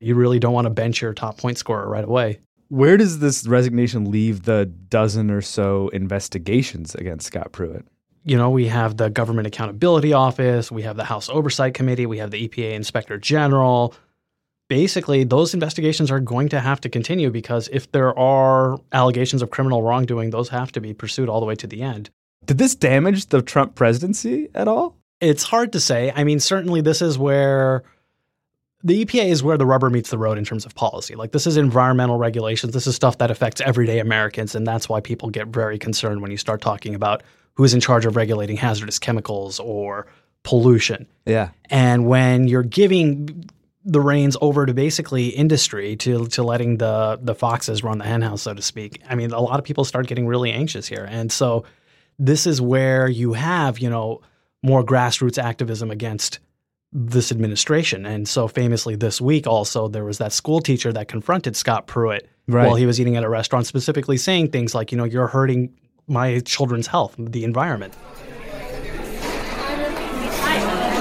you 0.00 0.14
really 0.14 0.38
don't 0.38 0.52
want 0.52 0.66
to 0.66 0.70
bench 0.70 1.00
your 1.00 1.14
top 1.14 1.38
point 1.38 1.58
scorer 1.58 1.88
right 1.88 2.04
away. 2.04 2.38
Where 2.68 2.96
does 2.96 3.18
this 3.18 3.46
resignation 3.46 4.10
leave 4.10 4.44
the 4.44 4.66
dozen 4.66 5.30
or 5.30 5.40
so 5.40 5.88
investigations 5.88 6.94
against 6.94 7.26
Scott 7.26 7.52
Pruitt? 7.52 7.86
You 8.24 8.36
know, 8.36 8.50
we 8.50 8.68
have 8.68 8.96
the 8.96 9.10
Government 9.10 9.46
Accountability 9.46 10.12
Office, 10.12 10.72
we 10.72 10.82
have 10.82 10.96
the 10.96 11.04
House 11.04 11.28
Oversight 11.28 11.74
Committee, 11.74 12.06
we 12.06 12.18
have 12.18 12.30
the 12.30 12.48
EPA 12.48 12.72
Inspector 12.72 13.16
General. 13.18 13.94
Basically, 14.68 15.24
those 15.24 15.52
investigations 15.52 16.10
are 16.10 16.20
going 16.20 16.48
to 16.48 16.60
have 16.60 16.80
to 16.82 16.88
continue 16.88 17.30
because 17.30 17.68
if 17.70 17.92
there 17.92 18.18
are 18.18 18.78
allegations 18.92 19.42
of 19.42 19.50
criminal 19.50 19.82
wrongdoing, 19.82 20.30
those 20.30 20.48
have 20.48 20.72
to 20.72 20.80
be 20.80 20.94
pursued 20.94 21.28
all 21.28 21.40
the 21.40 21.46
way 21.46 21.54
to 21.54 21.66
the 21.66 21.82
end. 21.82 22.08
Did 22.46 22.58
this 22.58 22.74
damage 22.74 23.26
the 23.26 23.42
Trump 23.42 23.74
presidency 23.74 24.48
at 24.54 24.68
all? 24.68 24.96
It's 25.20 25.42
hard 25.42 25.72
to 25.72 25.80
say. 25.80 26.12
I 26.14 26.24
mean, 26.24 26.40
certainly 26.40 26.80
this 26.80 27.00
is 27.00 27.18
where 27.18 27.84
the 28.82 29.04
EPA 29.04 29.24
is 29.24 29.42
where 29.42 29.56
the 29.56 29.64
rubber 29.64 29.88
meets 29.88 30.10
the 30.10 30.18
road 30.18 30.36
in 30.36 30.44
terms 30.44 30.66
of 30.66 30.74
policy. 30.74 31.14
Like 31.14 31.32
this 31.32 31.46
is 31.46 31.56
environmental 31.56 32.18
regulations. 32.18 32.74
This 32.74 32.86
is 32.86 32.94
stuff 32.94 33.18
that 33.18 33.30
affects 33.30 33.60
everyday 33.62 33.98
Americans, 33.98 34.54
and 34.54 34.66
that's 34.66 34.88
why 34.88 35.00
people 35.00 35.30
get 35.30 35.48
very 35.48 35.78
concerned 35.78 36.20
when 36.20 36.30
you 36.30 36.36
start 36.36 36.60
talking 36.60 36.94
about 36.94 37.22
who 37.54 37.64
is 37.64 37.72
in 37.72 37.80
charge 37.80 38.04
of 38.04 38.16
regulating 38.16 38.56
hazardous 38.56 38.98
chemicals 38.98 39.58
or 39.60 40.06
pollution. 40.42 41.06
Yeah. 41.24 41.50
And 41.70 42.06
when 42.06 42.46
you're 42.46 42.62
giving 42.62 43.48
the 43.84 44.00
reins 44.00 44.36
over 44.40 44.66
to 44.66 44.74
basically 44.74 45.28
industry 45.28 45.96
to 45.96 46.26
to 46.28 46.42
letting 46.42 46.78
the 46.78 47.18
the 47.22 47.34
foxes 47.34 47.82
run 47.82 47.98
the 47.98 48.04
henhouse, 48.04 48.42
so 48.42 48.54
to 48.54 48.62
speak. 48.62 49.00
I 49.08 49.14
mean, 49.14 49.30
a 49.30 49.40
lot 49.40 49.58
of 49.58 49.64
people 49.64 49.84
start 49.84 50.06
getting 50.06 50.26
really 50.26 50.52
anxious 50.52 50.86
here, 50.86 51.06
and 51.10 51.30
so 51.30 51.64
this 52.18 52.46
is 52.46 52.60
where 52.60 53.08
you 53.08 53.32
have 53.34 53.78
you 53.78 53.90
know 53.90 54.20
more 54.62 54.82
grassroots 54.84 55.42
activism 55.42 55.90
against 55.90 56.38
this 56.92 57.32
administration. 57.32 58.06
And 58.06 58.28
so 58.28 58.46
famously 58.48 58.94
this 58.96 59.20
week 59.20 59.46
also 59.46 59.88
there 59.88 60.04
was 60.04 60.18
that 60.18 60.32
school 60.32 60.60
teacher 60.60 60.92
that 60.92 61.08
confronted 61.08 61.56
Scott 61.56 61.86
Pruitt 61.86 62.28
Right. 62.46 62.66
while 62.66 62.76
he 62.76 62.84
was 62.86 63.00
eating 63.00 63.16
at 63.16 63.24
a 63.24 63.28
restaurant 63.28 63.66
specifically 63.66 64.16
saying 64.16 64.50
things 64.50 64.74
like, 64.74 64.92
you 64.92 64.98
know, 64.98 65.04
you're 65.04 65.26
hurting 65.26 65.74
my 66.06 66.40
children's 66.40 66.86
health, 66.86 67.14
the 67.18 67.42
environment. 67.42 67.94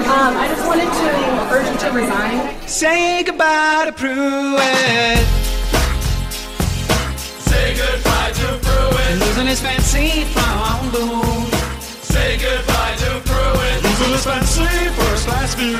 Um, 0.06 0.36
I 0.36 0.48
just 0.48 0.66
wanted 0.66 0.84
to 0.84 1.54
urge 1.54 1.70
you 1.70 1.88
to 1.88 1.94
resign. 1.94 2.68
Say 2.68 3.22
goodbye 3.24 3.84
to 3.86 3.92
Pruitt. 3.92 5.43
Pruitt. 9.14 9.26
Losing 9.26 9.46
his 9.46 9.60
fancy 9.60 10.24
phone 10.24 10.90
booth. 10.90 11.84
Say 12.04 12.38
goodbye 12.38 12.94
to 12.98 13.20
Pruitt. 13.24 13.82
Losing 13.82 14.12
his 14.12 14.24
fancy 14.24 14.90
first 14.90 15.26
class 15.26 15.54
view. 15.54 15.76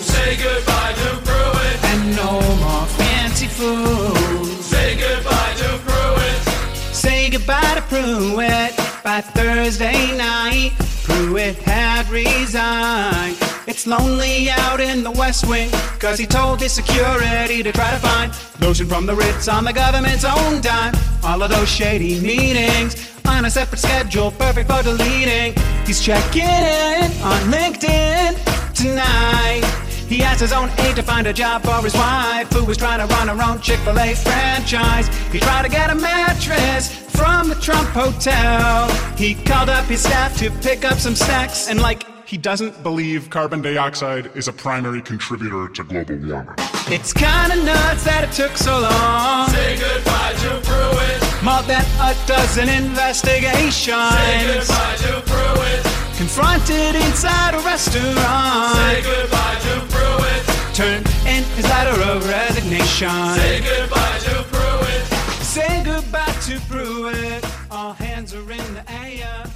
Say 0.00 0.36
goodbye 0.36 0.92
to 0.92 1.16
Pruitt. 1.24 1.84
And 1.84 2.16
no 2.16 2.40
more 2.58 2.86
fancy 2.86 3.46
food. 3.46 4.46
Say 4.62 4.96
goodbye 4.96 5.54
to 5.58 5.78
Pruitt. 5.78 6.94
Say 6.94 7.30
goodbye 7.30 7.74
to 7.74 7.82
Pruitt 7.82 8.76
by 9.02 9.20
Thursday 9.20 10.16
night. 10.16 10.72
Pruitt 11.04 11.56
had 11.56 12.08
resigned. 12.10 13.49
It's 13.80 13.86
lonely 13.86 14.50
out 14.50 14.78
in 14.78 15.02
the 15.02 15.10
West 15.10 15.48
Wing, 15.48 15.70
cause 15.98 16.18
he 16.18 16.26
told 16.26 16.60
his 16.60 16.70
security 16.70 17.62
to 17.62 17.72
try 17.72 17.90
to 17.92 17.96
find 17.96 18.30
lotion 18.60 18.86
from 18.86 19.06
the 19.06 19.14
Ritz 19.14 19.48
on 19.48 19.64
the 19.64 19.72
government's 19.72 20.22
own 20.22 20.60
dime. 20.60 20.92
All 21.24 21.42
of 21.42 21.48
those 21.48 21.66
shady 21.66 22.20
meetings 22.20 23.10
on 23.26 23.46
a 23.46 23.50
separate 23.50 23.78
schedule, 23.78 24.32
perfect 24.32 24.70
for 24.70 24.82
deleting. 24.82 25.54
He's 25.86 25.98
checking 25.98 26.42
in 26.42 27.10
on 27.22 27.40
LinkedIn 27.48 28.36
tonight. 28.74 29.62
He 30.06 30.22
asked 30.22 30.40
his 30.40 30.52
own 30.52 30.68
aide 30.80 30.96
to 30.96 31.02
find 31.02 31.26
a 31.26 31.32
job 31.32 31.62
for 31.62 31.82
his 31.82 31.94
wife, 31.94 32.52
who 32.52 32.66
was 32.66 32.76
trying 32.76 32.98
to 32.98 33.06
run 33.14 33.28
her 33.28 33.42
own 33.42 33.62
Chick 33.62 33.78
fil 33.78 33.98
A 33.98 34.14
franchise. 34.14 35.08
He 35.32 35.40
tried 35.40 35.62
to 35.62 35.70
get 35.70 35.88
a 35.88 35.94
mattress 35.94 36.94
from 37.16 37.48
the 37.48 37.54
Trump 37.54 37.88
Hotel. 37.88 38.94
He 39.16 39.34
called 39.34 39.70
up 39.70 39.86
his 39.86 40.02
staff 40.02 40.36
to 40.36 40.50
pick 40.60 40.84
up 40.84 40.98
some 40.98 41.14
snacks, 41.14 41.70
and 41.70 41.80
like 41.80 42.09
he 42.30 42.38
doesn't 42.38 42.80
believe 42.84 43.28
carbon 43.28 43.60
dioxide 43.60 44.30
is 44.36 44.46
a 44.46 44.52
primary 44.52 45.02
contributor 45.02 45.68
to 45.68 45.82
global 45.82 46.14
warming. 46.18 46.54
It's 46.86 47.12
kinda 47.12 47.56
nuts 47.64 48.04
that 48.04 48.22
it 48.22 48.30
took 48.30 48.56
so 48.56 48.78
long. 48.78 49.50
Say 49.50 49.74
goodbye 49.76 50.34
to 50.44 50.50
Pruitt. 50.62 51.18
More 51.42 51.62
than 51.66 51.84
a 51.98 52.14
dozen 52.28 52.68
investigations. 52.68 54.14
Say 54.14 54.46
goodbye 54.46 54.96
to 55.02 55.12
Pruitt. 55.26 55.82
Confronted 56.18 56.94
inside 56.94 57.54
a 57.54 57.62
restaurant. 57.66 58.78
Say 58.78 59.02
goodbye 59.02 59.58
to 59.66 59.74
Pruitt. 59.90 60.42
Turned 60.72 61.08
in 61.26 61.42
his 61.58 61.64
letter 61.64 61.98
of 62.12 62.28
resignation. 62.28 63.10
Say 63.42 63.58
goodbye 63.58 64.18
to 64.26 64.44
Pruitt. 64.54 65.02
Say 65.42 65.82
goodbye 65.82 66.36
to 66.46 66.60
Pruitt. 66.70 67.44
All 67.72 67.92
hands 67.94 68.32
are 68.34 68.52
in 68.52 68.74
the 68.74 68.84
air. 68.88 69.49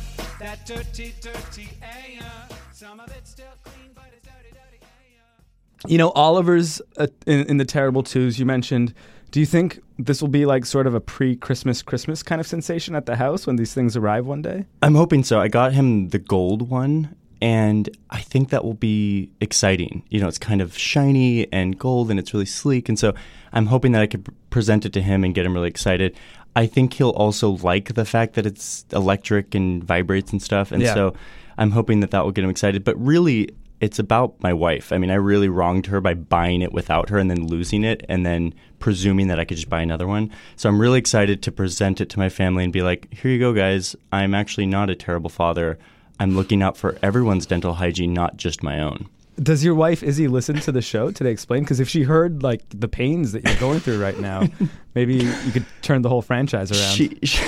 That 0.44 0.66
dirty, 0.66 1.14
dirty 1.22 1.70
air. 1.80 2.30
Some 2.70 3.00
of 3.00 3.10
it's 3.16 3.30
still 3.30 3.46
clean, 3.62 3.92
but 3.94 4.04
it's 4.14 4.28
dirty, 4.28 4.50
dirty 4.50 4.78
air. 4.82 5.90
You 5.90 5.96
know, 5.96 6.10
Oliver's 6.10 6.82
uh, 6.98 7.06
in, 7.26 7.46
in 7.46 7.56
the 7.56 7.64
Terrible 7.64 8.02
Twos 8.02 8.38
you 8.38 8.44
mentioned. 8.44 8.92
Do 9.30 9.40
you 9.40 9.46
think 9.46 9.80
this 9.98 10.20
will 10.20 10.28
be 10.28 10.44
like 10.44 10.66
sort 10.66 10.86
of 10.86 10.94
a 10.94 11.00
pre-Christmas 11.00 11.80
Christmas 11.80 12.22
kind 12.22 12.42
of 12.42 12.46
sensation 12.46 12.94
at 12.94 13.06
the 13.06 13.16
house 13.16 13.46
when 13.46 13.56
these 13.56 13.72
things 13.72 13.96
arrive 13.96 14.26
one 14.26 14.42
day? 14.42 14.66
I'm 14.82 14.96
hoping 14.96 15.24
so. 15.24 15.40
I 15.40 15.48
got 15.48 15.72
him 15.72 16.10
the 16.10 16.18
gold 16.18 16.68
one, 16.68 17.16
and 17.40 17.88
I 18.10 18.20
think 18.20 18.50
that 18.50 18.64
will 18.64 18.74
be 18.74 19.30
exciting. 19.40 20.02
You 20.08 20.20
know, 20.20 20.28
it's 20.28 20.38
kind 20.38 20.60
of 20.60 20.76
shiny 20.76 21.50
and 21.52 21.78
gold, 21.78 22.10
and 22.10 22.18
it's 22.18 22.32
really 22.32 22.46
sleek. 22.46 22.88
And 22.88 22.98
so 22.98 23.14
I'm 23.52 23.66
hoping 23.66 23.92
that 23.92 24.02
I 24.02 24.06
could 24.06 24.26
present 24.50 24.84
it 24.86 24.92
to 24.94 25.02
him 25.02 25.24
and 25.24 25.34
get 25.34 25.44
him 25.46 25.54
really 25.54 25.68
excited. 25.68 26.16
I 26.56 26.66
think 26.66 26.94
he'll 26.94 27.10
also 27.10 27.50
like 27.50 27.94
the 27.94 28.04
fact 28.04 28.34
that 28.34 28.46
it's 28.46 28.84
electric 28.92 29.54
and 29.54 29.82
vibrates 29.82 30.32
and 30.32 30.40
stuff. 30.40 30.70
And 30.72 30.82
Yeah. 30.82 30.94
so 30.94 31.14
I'm 31.58 31.72
hoping 31.72 32.00
that 32.00 32.10
that 32.12 32.24
will 32.24 32.32
get 32.32 32.44
him 32.44 32.50
excited. 32.50 32.84
But 32.84 32.96
really, 33.04 33.48
it's 33.80 33.98
about 33.98 34.40
my 34.40 34.52
wife. 34.52 34.92
I 34.92 34.98
mean, 34.98 35.10
I 35.10 35.16
really 35.16 35.48
wronged 35.48 35.86
her 35.86 36.00
by 36.00 36.14
buying 36.14 36.62
it 36.62 36.72
without 36.72 37.10
her 37.10 37.18
and 37.18 37.28
then 37.30 37.46
losing 37.48 37.84
it 37.84 38.04
and 38.08 38.24
then 38.24 38.54
presuming 38.78 39.26
that 39.28 39.40
I 39.40 39.44
could 39.44 39.56
just 39.56 39.68
buy 39.68 39.80
another 39.82 40.06
one. 40.06 40.30
So 40.56 40.68
I'm 40.68 40.80
really 40.80 40.98
excited 40.98 41.42
to 41.42 41.52
present 41.52 42.00
it 42.00 42.08
to 42.10 42.18
my 42.18 42.28
family 42.28 42.64
and 42.64 42.72
be 42.72 42.82
like, 42.82 43.12
here 43.12 43.30
you 43.30 43.38
go, 43.38 43.52
guys. 43.52 43.96
I'm 44.12 44.34
actually 44.34 44.66
not 44.66 44.90
a 44.90 44.94
terrible 44.94 45.28
father. 45.30 45.78
I'm 46.20 46.36
looking 46.36 46.62
out 46.62 46.76
for 46.76 46.96
everyone's 47.02 47.46
dental 47.46 47.74
hygiene, 47.74 48.12
not 48.12 48.36
just 48.36 48.62
my 48.62 48.80
own. 48.80 49.08
Does 49.42 49.64
your 49.64 49.74
wife 49.74 50.02
Izzy 50.02 50.28
listen 50.28 50.60
to 50.60 50.70
the 50.70 50.80
show 50.80 51.10
today? 51.10 51.30
Explain 51.30 51.62
because 51.62 51.80
if 51.80 51.88
she 51.88 52.04
heard 52.04 52.42
like 52.42 52.62
the 52.70 52.86
pains 52.86 53.32
that 53.32 53.44
you're 53.44 53.56
going 53.56 53.80
through 53.80 54.00
right 54.00 54.18
now, 54.18 54.44
maybe 54.94 55.16
you 55.16 55.52
could 55.52 55.66
turn 55.82 56.02
the 56.02 56.08
whole 56.08 56.22
franchise 56.22 56.70
around. 56.70 56.94
She, 56.94 57.18
she 57.24 57.42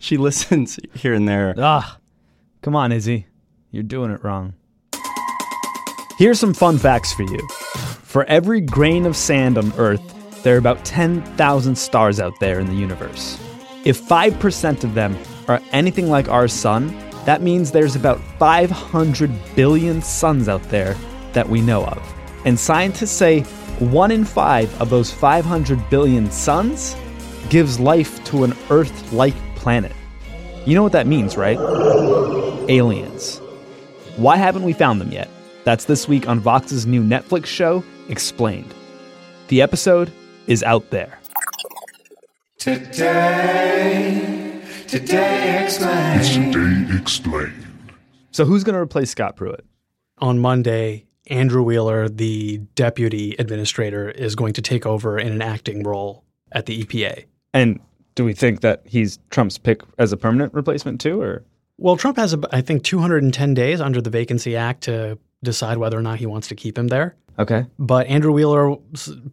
she 0.00 0.16
listens 0.16 0.78
here 0.94 1.14
and 1.14 1.26
there. 1.26 1.54
Ah, 1.56 1.98
come 2.60 2.76
on, 2.76 2.92
Izzy, 2.92 3.26
you're 3.70 3.82
doing 3.82 4.10
it 4.10 4.22
wrong. 4.22 4.54
Here's 6.18 6.38
some 6.38 6.52
fun 6.52 6.76
facts 6.76 7.12
for 7.14 7.22
you. 7.22 7.48
For 7.48 8.24
every 8.24 8.60
grain 8.60 9.06
of 9.06 9.16
sand 9.16 9.56
on 9.56 9.72
Earth, 9.78 10.02
there 10.42 10.54
are 10.54 10.58
about 10.58 10.84
10,000 10.84 11.76
stars 11.76 12.20
out 12.20 12.38
there 12.40 12.60
in 12.60 12.66
the 12.66 12.74
universe. 12.74 13.40
If 13.84 14.02
5% 14.02 14.84
of 14.84 14.94
them 14.94 15.16
are 15.48 15.60
anything 15.72 16.10
like 16.10 16.28
our 16.28 16.48
sun, 16.48 16.94
that 17.24 17.42
means 17.42 17.70
there's 17.70 17.96
about 17.96 18.20
500 18.38 19.30
billion 19.54 20.02
suns 20.02 20.48
out 20.48 20.62
there 20.64 20.94
that 21.32 21.48
we 21.48 21.60
know 21.60 21.84
of. 21.84 22.14
And 22.44 22.58
scientists 22.58 23.12
say 23.12 23.40
one 23.78 24.10
in 24.10 24.24
five 24.24 24.80
of 24.80 24.90
those 24.90 25.10
500 25.10 25.90
billion 25.90 26.30
suns 26.30 26.96
gives 27.48 27.80
life 27.80 28.22
to 28.24 28.44
an 28.44 28.54
Earth 28.70 29.12
like 29.12 29.34
planet. 29.56 29.92
You 30.66 30.74
know 30.74 30.82
what 30.82 30.92
that 30.92 31.06
means, 31.06 31.36
right? 31.36 31.58
Aliens. 32.68 33.38
Why 34.16 34.36
haven't 34.36 34.62
we 34.62 34.72
found 34.72 35.00
them 35.00 35.12
yet? 35.12 35.28
That's 35.64 35.84
this 35.84 36.08
week 36.08 36.28
on 36.28 36.40
Vox's 36.40 36.86
new 36.86 37.02
Netflix 37.02 37.46
show, 37.46 37.84
Explained. 38.08 38.74
The 39.48 39.62
episode 39.62 40.12
is 40.46 40.62
out 40.62 40.90
there. 40.90 41.18
Today, 42.58 44.29
today 44.90 45.62
explain. 45.64 46.52
Today 46.52 46.96
explained. 46.96 47.66
So, 48.32 48.44
who's 48.44 48.64
going 48.64 48.74
to 48.74 48.80
replace 48.80 49.10
Scott 49.10 49.36
Pruitt? 49.36 49.64
On 50.18 50.38
Monday, 50.38 51.06
Andrew 51.28 51.62
Wheeler, 51.62 52.08
the 52.08 52.58
deputy 52.74 53.36
administrator, 53.38 54.10
is 54.10 54.34
going 54.34 54.52
to 54.54 54.62
take 54.62 54.86
over 54.86 55.18
in 55.18 55.32
an 55.32 55.42
acting 55.42 55.82
role 55.84 56.24
at 56.52 56.66
the 56.66 56.82
EPA. 56.84 57.24
And 57.54 57.80
do 58.14 58.24
we 58.24 58.32
think 58.32 58.60
that 58.60 58.82
he's 58.84 59.18
Trump's 59.30 59.58
pick 59.58 59.82
as 59.98 60.12
a 60.12 60.16
permanent 60.16 60.52
replacement 60.54 61.00
too, 61.00 61.20
or 61.20 61.44
Well, 61.78 61.96
Trump 61.96 62.16
has, 62.16 62.36
I 62.52 62.60
think, 62.60 62.82
210 62.82 63.54
days 63.54 63.80
under 63.80 64.00
the 64.00 64.10
Vacancy 64.10 64.56
Act 64.56 64.82
to 64.82 65.18
decide 65.42 65.78
whether 65.78 65.98
or 65.98 66.02
not 66.02 66.18
he 66.18 66.26
wants 66.26 66.48
to 66.48 66.54
keep 66.54 66.76
him 66.78 66.88
there. 66.88 67.16
okay? 67.38 67.66
But 67.78 68.06
Andrew 68.08 68.32
Wheeler's 68.32 68.78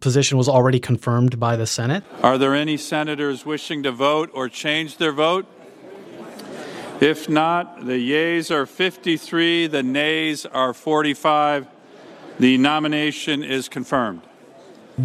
position 0.00 0.38
was 0.38 0.48
already 0.48 0.80
confirmed 0.80 1.38
by 1.38 1.56
the 1.56 1.66
Senate. 1.66 2.04
Are 2.22 2.38
there 2.38 2.54
any 2.54 2.76
senators 2.76 3.44
wishing 3.44 3.82
to 3.82 3.92
vote 3.92 4.30
or 4.32 4.48
change 4.48 4.96
their 4.96 5.12
vote? 5.12 5.46
If 7.00 7.28
not, 7.28 7.86
the 7.86 7.98
yeas 7.98 8.50
are 8.50 8.66
53, 8.66 9.68
the 9.68 9.82
nays 9.84 10.44
are 10.46 10.74
45. 10.74 11.68
The 12.40 12.58
nomination 12.58 13.44
is 13.44 13.68
confirmed. 13.68 14.22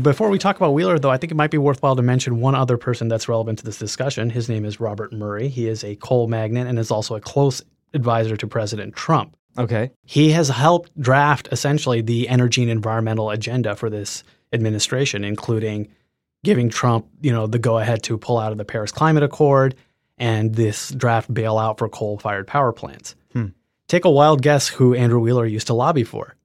Before 0.02 0.30
we 0.30 0.40
talk 0.40 0.56
about 0.56 0.74
Wheeler, 0.74 0.98
though, 0.98 1.12
I 1.12 1.18
think 1.18 1.32
it 1.32 1.36
might 1.36 1.52
be 1.52 1.60
worthwhile 1.60 1.96
to 1.96 2.02
mention 2.02 2.40
one 2.40 2.56
other 2.56 2.78
person 2.78 3.10
that's 3.10 3.30
relevant 3.30 3.60
to 3.60 3.66
this 3.66 3.78
discussion. 3.78 4.32
His 4.32 4.50
name 4.50 4.66
is 4.66 4.80
Robert 4.80 5.14
Murray. 5.14 5.50
He 5.50 5.68
is 5.68 5.84
a 5.84 5.96
coal 5.98 6.28
magnate 6.28 6.66
and 6.66 6.80
is 6.80 6.90
also 6.90 7.14
a 7.16 7.22
close 7.22 7.62
advisor 7.94 8.36
to 8.38 8.48
President 8.48 8.96
Trump. 8.96 9.36
Okay. 9.58 9.92
He 10.04 10.32
has 10.32 10.50
helped 10.50 11.00
draft 11.00 11.48
essentially 11.52 12.02
the 12.02 12.28
energy 12.28 12.62
and 12.62 12.72
environmental 12.72 13.30
agenda 13.30 13.76
for 13.76 13.90
this 13.90 14.24
administration, 14.52 15.24
including 15.24 15.90
giving 16.44 16.70
Trump, 16.70 17.08
you 17.22 17.32
know, 17.32 17.48
the 17.48 17.60
go 17.60 17.78
ahead 17.78 18.04
to 18.04 18.18
pull 18.18 18.38
out 18.38 18.52
of 18.52 18.58
the 18.58 18.66
Paris 18.66 18.92
Climate 18.92 19.24
Accord 19.24 19.76
and 20.18 20.56
this 20.56 20.90
draft 20.90 21.34
bailout 21.34 21.78
for 21.78 21.90
coal-fired 21.90 22.48
power 22.48 22.72
plants. 22.72 23.16
Hmm. 23.32 23.48
Take 23.88 24.06
a 24.06 24.12
wild 24.12 24.42
guess 24.42 24.68
who 24.68 24.94
Andrew 24.94 25.20
Wheeler 25.20 25.46
used 25.46 25.68
to 25.68 25.74
lobby 25.74 26.04
for. 26.04 26.36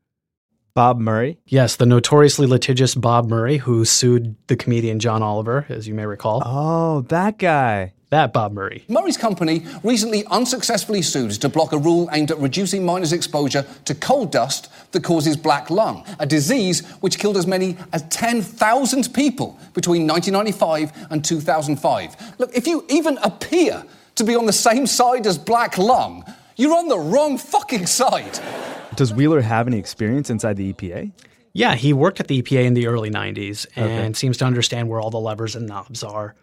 Bob 0.75 0.99
Murray. 0.99 1.39
Yes, 1.47 1.77
the 1.77 1.87
notoriously 1.87 2.47
litigious 2.47 2.95
Bob 2.95 3.29
Murray, 3.29 3.59
who 3.59 3.85
sued 3.85 4.37
the 4.47 4.57
comedian 4.57 5.01
John 5.01 5.23
Oliver, 5.23 5.67
as 5.69 5.89
you 5.89 5.95
may 5.95 6.07
recall. 6.07 6.43
Oh, 6.45 7.01
that 7.09 7.39
guy. 7.39 7.95
That 8.11 8.33
Bob 8.33 8.53
Murray. 8.53 8.85
Murray's 8.89 9.19
company 9.19 9.67
recently 9.83 10.25
unsuccessfully 10.27 11.03
sued 11.03 11.33
to 11.33 11.49
block 11.49 11.73
a 11.73 11.79
rule 11.79 12.09
aimed 12.13 12.31
at 12.31 12.39
reducing 12.39 12.85
miners' 12.85 13.13
exposure 13.13 13.67
to 13.85 13.95
coal 13.95 14.25
dust 14.25 14.71
that 14.93 15.05
causes 15.05 15.37
black 15.37 15.69
lung, 15.69 16.07
a 16.19 16.25
disease 16.25 16.87
which 17.01 17.19
killed 17.19 17.37
as 17.37 17.47
many 17.47 17.77
as 17.93 18.03
10,000 18.05 19.13
people 19.13 19.59
between 19.75 20.07
1995 20.07 21.09
and 21.11 21.23
2005. 21.23 22.39
Look, 22.39 22.57
if 22.57 22.67
you 22.67 22.85
even 22.89 23.19
appear 23.19 23.85
to 24.15 24.25
be 24.25 24.35
on 24.35 24.47
the 24.47 24.55
same 24.55 24.87
side 24.87 25.27
as 25.27 25.37
black 25.37 25.77
lung, 25.77 26.25
you're 26.59 26.77
on 26.77 26.89
the 26.89 26.99
wrong 26.99 27.39
fucking 27.39 27.87
side. 27.87 28.39
Does 28.97 29.15
Wheeler 29.15 29.41
have 29.41 29.67
any 29.67 29.79
experience 29.79 30.29
inside 30.29 30.57
the 30.57 30.73
EPA? 30.73 31.13
Yeah, 31.55 31.75
he 31.77 31.93
worked 31.93 32.21
at 32.21 32.29
the 32.29 32.43
EPA 32.43 32.65
in 32.67 32.75
the 32.75 32.87
early 32.89 33.11
90s 33.11 33.67
and 33.77 33.87
Okay. 33.87 34.13
seems 34.13 34.37
to 34.39 34.45
understand 34.45 34.89
where 34.89 35.01
all 35.01 35.11
the 35.11 35.19
levers 35.21 35.57
and 35.57 35.67
knobs 35.67 36.03
are. 36.05 36.35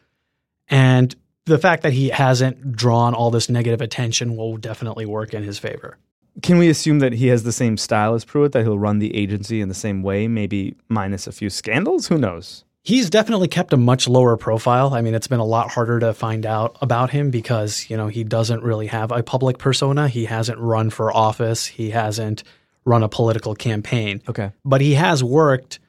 And 0.70 1.16
the 1.46 1.58
fact 1.60 1.84
that 1.84 1.94
he 1.94 2.10
hasn't 2.10 2.76
drawn 2.76 3.14
all 3.14 3.30
this 3.30 3.50
negative 3.50 3.82
attention 3.82 4.36
will 4.36 4.58
definitely 4.58 5.06
work 5.06 5.34
in 5.34 5.44
his 5.44 5.60
favor. 5.60 5.98
Can 6.42 6.58
we 6.58 6.70
assume 6.70 7.00
that 7.00 7.14
he 7.14 7.28
has 7.28 7.44
the 7.44 7.52
same 7.52 7.78
style 7.78 8.14
as 8.14 8.26
Pruitt, 8.26 8.52
that 8.54 8.64
he'll 8.64 8.80
run 8.80 9.00
the 9.00 9.16
agency 9.16 9.62
in 9.62 9.70
the 9.70 9.76
same 9.76 10.02
way, 10.02 10.28
maybe 10.28 10.76
minus 10.90 11.28
a 11.28 11.32
few 11.32 11.50
scandals? 11.50 12.08
Who 12.08 12.18
knows? 12.18 12.66
He's 12.86 13.10
definitely 13.10 13.48
kept 13.48 13.74
a 13.74 13.78
much 13.78 14.08
lower 14.08 14.38
profile. 14.38 14.94
I 14.94 15.02
mean, 15.02 15.16
it's 15.16 15.26
been 15.26 15.40
a 15.40 15.46
lot 15.46 15.72
harder 15.72 16.00
to 16.02 16.14
find 16.14 16.46
out 16.46 16.78
about 16.84 17.10
him 17.10 17.32
because, 17.32 17.90
you 17.90 17.98
know, 17.98 18.10
he 18.10 18.24
doesn't 18.24 18.62
really 18.62 18.86
have 18.86 19.12
a 19.12 19.24
public 19.24 19.58
persona. 19.58 20.08
He 20.08 20.26
hasn't 20.26 20.60
run 20.60 20.92
for 20.92 21.12
office. 21.12 21.66
He 21.66 21.90
hasn't 21.90 22.44
run 22.86 23.02
a 23.02 23.10
political 23.10 23.56
campaign. 23.56 24.22
Okay. 24.30 24.52
But 24.64 24.82
he 24.82 24.94
has 24.94 25.24
worked, 25.24 25.80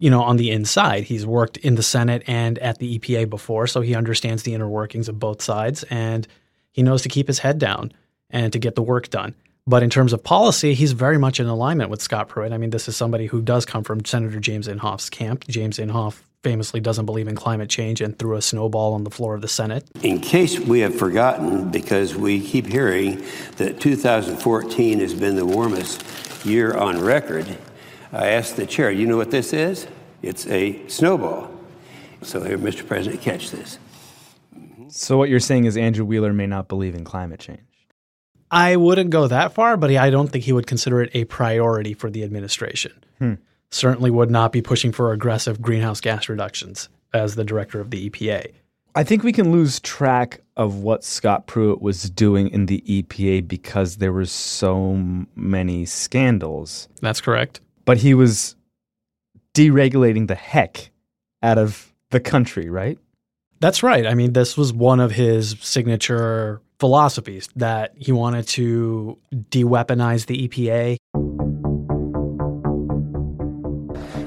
you 0.00 0.10
know, 0.10 0.22
on 0.22 0.38
the 0.38 0.50
inside. 0.50 1.04
He's 1.04 1.24
worked 1.24 1.56
in 1.58 1.76
the 1.76 1.84
Senate 1.84 2.24
and 2.26 2.58
at 2.58 2.78
the 2.78 2.98
EPA 2.98 3.30
before, 3.30 3.68
so 3.68 3.80
he 3.80 3.94
understands 3.94 4.42
the 4.42 4.52
inner 4.52 4.68
workings 4.68 5.08
of 5.08 5.20
both 5.20 5.42
sides 5.42 5.84
and 5.84 6.26
he 6.72 6.82
knows 6.82 7.02
to 7.02 7.08
keep 7.08 7.28
his 7.28 7.38
head 7.38 7.60
down 7.60 7.92
and 8.28 8.52
to 8.52 8.58
get 8.58 8.74
the 8.74 8.82
work 8.82 9.08
done. 9.08 9.36
But 9.68 9.84
in 9.84 9.90
terms 9.90 10.12
of 10.12 10.24
policy, 10.24 10.74
he's 10.74 10.90
very 10.90 11.16
much 11.16 11.38
in 11.38 11.46
alignment 11.46 11.90
with 11.90 12.02
Scott 12.02 12.28
Pruitt. 12.28 12.52
I 12.52 12.58
mean, 12.58 12.70
this 12.70 12.88
is 12.88 12.96
somebody 12.96 13.26
who 13.26 13.40
does 13.40 13.64
come 13.64 13.84
from 13.84 14.04
Senator 14.04 14.40
James 14.40 14.66
Inhofe's 14.66 15.10
camp. 15.10 15.46
James 15.46 15.78
Inhofe 15.78 16.22
famously 16.42 16.80
doesn't 16.80 17.06
believe 17.06 17.28
in 17.28 17.36
climate 17.36 17.68
change 17.68 18.00
and 18.00 18.18
threw 18.18 18.36
a 18.36 18.42
snowball 18.42 18.94
on 18.94 19.04
the 19.04 19.10
floor 19.10 19.34
of 19.34 19.42
the 19.42 19.48
Senate. 19.48 19.88
In 20.02 20.20
case 20.20 20.58
we 20.58 20.80
have 20.80 20.94
forgotten, 20.94 21.70
because 21.70 22.14
we 22.14 22.40
keep 22.40 22.66
hearing 22.66 23.24
that 23.56 23.80
2014 23.80 25.00
has 25.00 25.14
been 25.14 25.36
the 25.36 25.46
warmest 25.46 26.04
year 26.44 26.74
on 26.74 27.00
record, 27.00 27.58
I 28.12 28.28
asked 28.28 28.56
the 28.56 28.66
chair, 28.66 28.90
you 28.90 29.06
know 29.06 29.16
what 29.16 29.30
this 29.30 29.52
is? 29.52 29.86
It's 30.22 30.46
a 30.46 30.86
snowball. 30.88 31.50
So 32.22 32.42
here, 32.42 32.58
Mr. 32.58 32.86
President, 32.86 33.22
catch 33.22 33.50
this. 33.50 33.78
So 34.88 35.16
what 35.16 35.28
you're 35.28 35.40
saying 35.40 35.66
is 35.66 35.76
Andrew 35.76 36.04
Wheeler 36.04 36.32
may 36.32 36.46
not 36.46 36.68
believe 36.68 36.94
in 36.94 37.04
climate 37.04 37.40
change. 37.40 37.60
I 38.50 38.76
wouldn't 38.76 39.10
go 39.10 39.28
that 39.28 39.52
far, 39.52 39.76
but 39.76 39.90
I 39.90 40.10
don't 40.10 40.28
think 40.28 40.44
he 40.44 40.52
would 40.52 40.66
consider 40.66 41.00
it 41.02 41.10
a 41.14 41.24
priority 41.24 41.94
for 41.94 42.10
the 42.10 42.24
administration. 42.24 42.92
Hmm. 43.18 43.34
Certainly 43.72 44.10
would 44.10 44.30
not 44.30 44.52
be 44.52 44.62
pushing 44.62 44.92
for 44.92 45.12
aggressive 45.12 45.62
greenhouse 45.62 46.00
gas 46.00 46.28
reductions 46.28 46.88
as 47.12 47.34
the 47.34 47.44
director 47.44 47.80
of 47.80 47.90
the 47.90 48.10
EPA. 48.10 48.52
I 48.94 49.04
think 49.04 49.22
we 49.22 49.32
can 49.32 49.52
lose 49.52 49.78
track 49.80 50.40
of 50.56 50.76
what 50.76 51.04
Scott 51.04 51.46
Pruitt 51.46 51.80
was 51.80 52.10
doing 52.10 52.48
in 52.48 52.66
the 52.66 52.82
EPA 52.86 53.46
because 53.46 53.98
there 53.98 54.12
were 54.12 54.26
so 54.26 55.26
many 55.36 55.84
scandals. 55.84 56.88
That's 57.00 57.20
correct. 57.20 57.60
But 57.84 57.98
he 57.98 58.14
was 58.14 58.56
deregulating 59.54 60.26
the 60.26 60.34
heck 60.34 60.90
out 61.42 61.58
of 61.58 61.92
the 62.10 62.20
country, 62.20 62.68
right? 62.68 62.98
That's 63.60 63.82
right. 63.82 64.06
I 64.06 64.14
mean, 64.14 64.32
this 64.32 64.56
was 64.56 64.72
one 64.72 65.00
of 65.00 65.12
his 65.12 65.56
signature 65.60 66.60
philosophies 66.80 67.48
that 67.56 67.92
he 67.96 68.10
wanted 68.10 68.48
to 68.48 69.18
de 69.50 69.62
weaponize 69.62 70.26
the 70.26 70.48
EPA. 70.48 70.96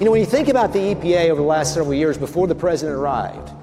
You 0.03 0.07
know, 0.07 0.11
when 0.11 0.19
you 0.19 0.27
think 0.27 0.49
about 0.49 0.73
the 0.73 0.79
EPA 0.79 1.29
over 1.29 1.39
the 1.39 1.47
last 1.47 1.73
several 1.73 1.93
years 1.93 2.17
before 2.17 2.45
the 2.45 2.53
president 2.53 2.99
arrived, 2.99 3.53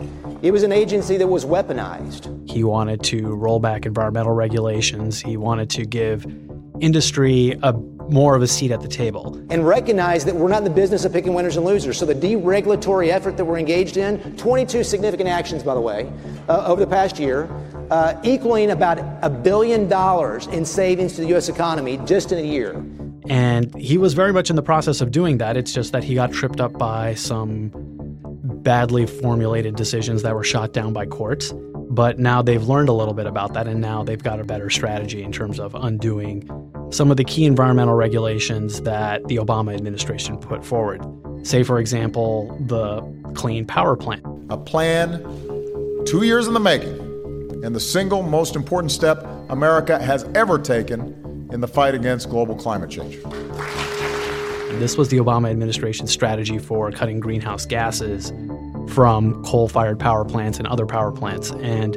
it 0.43 0.53
was 0.53 0.63
an 0.63 0.73
agency 0.73 1.19
that 1.19 1.27
was 1.27 1.45
weaponized. 1.45 2.51
He 2.51 2.65
wanted 2.65 3.03
to 3.03 3.35
roll 3.35 3.61
back 3.61 3.85
environmental 3.85 4.33
regulations. 4.33 5.21
He 5.21 5.37
wanted 5.37 5.69
to 5.69 5.85
give 5.85 6.25
industry 6.81 7.59
a 7.63 7.75
more 7.75 8.37
of 8.37 8.41
a 8.41 8.47
seat 8.47 8.71
at 8.71 8.81
the 8.81 8.89
table. 8.89 9.39
And 9.51 9.67
recognize 9.67 10.25
that 10.25 10.35
we're 10.35 10.49
not 10.49 10.61
in 10.61 10.65
the 10.65 10.71
business 10.71 11.05
of 11.05 11.13
picking 11.13 11.35
winners 11.35 11.59
and 11.59 11.67
losers. 11.67 11.99
So 11.99 12.07
the 12.07 12.15
deregulatory 12.15 13.11
effort 13.11 13.37
that 13.37 13.45
we're 13.45 13.59
engaged 13.59 13.99
in, 13.99 14.35
22 14.39 14.83
significant 14.83 15.29
actions, 15.29 15.63
by 15.63 15.75
the 15.75 15.81
way, 15.83 16.11
uh, 16.49 16.65
over 16.65 16.81
the 16.81 16.91
past 16.91 17.19
year, 17.19 17.51
uh, 17.91 18.19
equaling 18.23 18.71
about 18.71 18.99
a 19.21 19.29
billion 19.29 19.89
dollars 19.89 20.47
in 20.47 20.65
savings 20.65 21.17
to 21.17 21.21
the 21.21 21.27
U.S. 21.29 21.51
economy 21.51 22.01
just 22.07 22.33
in 22.33 22.39
a 22.39 22.49
year. 22.49 22.83
And 23.31 23.73
he 23.77 23.97
was 23.97 24.15
very 24.15 24.33
much 24.33 24.51
in 24.51 24.57
the 24.57 24.63
process 24.63 25.01
of 25.01 25.13
doing 25.13 25.39
that. 25.39 25.57
It's 25.57 25.73
just 25.73 25.93
that 25.93 26.03
he 26.03 26.17
got 26.17 26.33
tripped 26.33 26.61
up 26.61 26.77
by 26.77 27.15
some 27.15 27.71
badly 28.63 29.07
formulated 29.07 29.77
decisions 29.77 30.23
that 30.23 30.35
were 30.35 30.43
shot 30.43 30.73
down 30.73 30.93
by 30.93 31.07
courts. 31.07 31.55
But 31.91 32.19
now 32.19 32.43
they've 32.43 32.65
learned 32.65 32.89
a 32.89 32.93
little 32.93 33.15
bit 33.15 33.27
about 33.27 33.55
that, 33.55 33.69
and 33.69 33.81
now 33.81 34.03
they've 34.03 34.23
got 34.23 34.41
a 34.41 34.45
better 34.45 34.69
strategy 34.69 35.23
in 35.23 35.31
terms 35.31 35.61
of 35.61 35.77
undoing 35.77 36.49
some 36.91 37.13
of 37.13 37.17
the 37.17 37.25
key 37.25 37.45
environmental 37.45 37.95
regulations 37.95 38.81
that 38.83 39.25
the 39.29 39.37
Obama 39.37 39.77
administration 39.77 40.37
put 40.37 40.65
forward. 40.65 41.01
Say, 41.47 41.63
for 41.63 41.79
example, 41.79 42.59
the 42.67 43.01
Clean 43.35 43.65
Power 43.65 43.95
Plan. 43.95 44.23
A 44.51 44.59
plan 44.59 45.23
two 46.05 46.25
years 46.25 46.49
in 46.49 46.55
the 46.55 46.61
making, 46.61 46.99
and 47.65 47.77
the 47.77 47.81
single 47.81 48.25
most 48.25 48.57
important 48.57 48.91
step 48.91 49.25
America 49.49 50.01
has 50.01 50.25
ever 50.35 50.59
taken 50.59 51.20
in 51.52 51.61
the 51.61 51.69
fight 51.69 51.95
against 51.95 52.28
global 52.30 52.54
climate 52.54 52.90
change. 52.90 53.16
This 54.78 54.97
was 54.97 55.09
the 55.09 55.19
Obama 55.19 55.50
administration's 55.50 56.11
strategy 56.11 56.59
for 56.59 56.90
cutting 56.90 57.21
greenhouse 57.21 57.66
gases 57.66 58.33
from 58.88 59.42
coal 59.45 59.69
fired 59.69 59.99
power 59.99 60.25
plants 60.25 60.59
and 60.59 60.66
other 60.66 60.87
power 60.87 61.12
plants. 61.12 61.50
And 61.52 61.95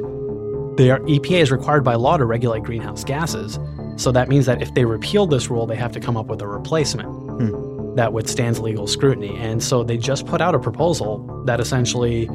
the 0.76 1.00
EPA 1.06 1.42
is 1.42 1.52
required 1.52 1.84
by 1.84 1.94
law 1.94 2.16
to 2.16 2.24
regulate 2.24 2.64
greenhouse 2.64 3.04
gases. 3.04 3.58
So 3.96 4.10
that 4.12 4.28
means 4.28 4.46
that 4.46 4.60
if 4.60 4.74
they 4.74 4.84
repeal 4.84 5.26
this 5.26 5.48
rule, 5.48 5.66
they 5.66 5.76
have 5.76 5.92
to 5.92 6.00
come 6.00 6.16
up 6.16 6.26
with 6.26 6.42
a 6.42 6.46
replacement 6.46 7.08
hmm. 7.08 7.94
that 7.94 8.12
withstands 8.12 8.58
legal 8.58 8.86
scrutiny. 8.86 9.36
And 9.36 9.62
so 9.62 9.84
they 9.84 9.96
just 9.96 10.26
put 10.26 10.40
out 10.40 10.54
a 10.54 10.58
proposal 10.58 11.44
that 11.46 11.60
essentially 11.60 12.28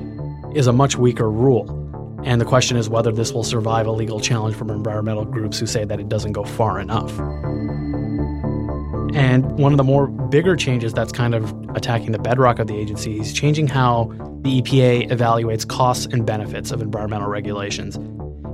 is 0.55 0.67
a 0.67 0.73
much 0.73 0.95
weaker 0.95 1.29
rule. 1.29 1.78
And 2.23 2.39
the 2.39 2.45
question 2.45 2.77
is 2.77 2.89
whether 2.89 3.11
this 3.11 3.31
will 3.31 3.43
survive 3.43 3.88
a 3.88 3.91
legal 3.91 4.19
challenge 4.19 4.55
from 4.55 4.69
environmental 4.69 5.25
groups 5.25 5.59
who 5.59 5.65
say 5.65 5.85
that 5.85 5.99
it 5.99 6.09
doesn't 6.09 6.33
go 6.33 6.43
far 6.43 6.79
enough. 6.79 7.11
And 9.15 9.57
one 9.57 9.73
of 9.73 9.77
the 9.77 9.83
more 9.83 10.07
bigger 10.07 10.55
changes 10.55 10.93
that's 10.93 11.11
kind 11.11 11.33
of 11.33 11.53
attacking 11.75 12.11
the 12.11 12.19
bedrock 12.19 12.59
of 12.59 12.67
the 12.67 12.77
agency 12.77 13.19
is 13.19 13.33
changing 13.33 13.67
how 13.67 14.05
the 14.41 14.61
EPA 14.61 15.09
evaluates 15.09 15.67
costs 15.67 16.05
and 16.05 16.25
benefits 16.25 16.71
of 16.71 16.81
environmental 16.81 17.27
regulations. 17.27 17.97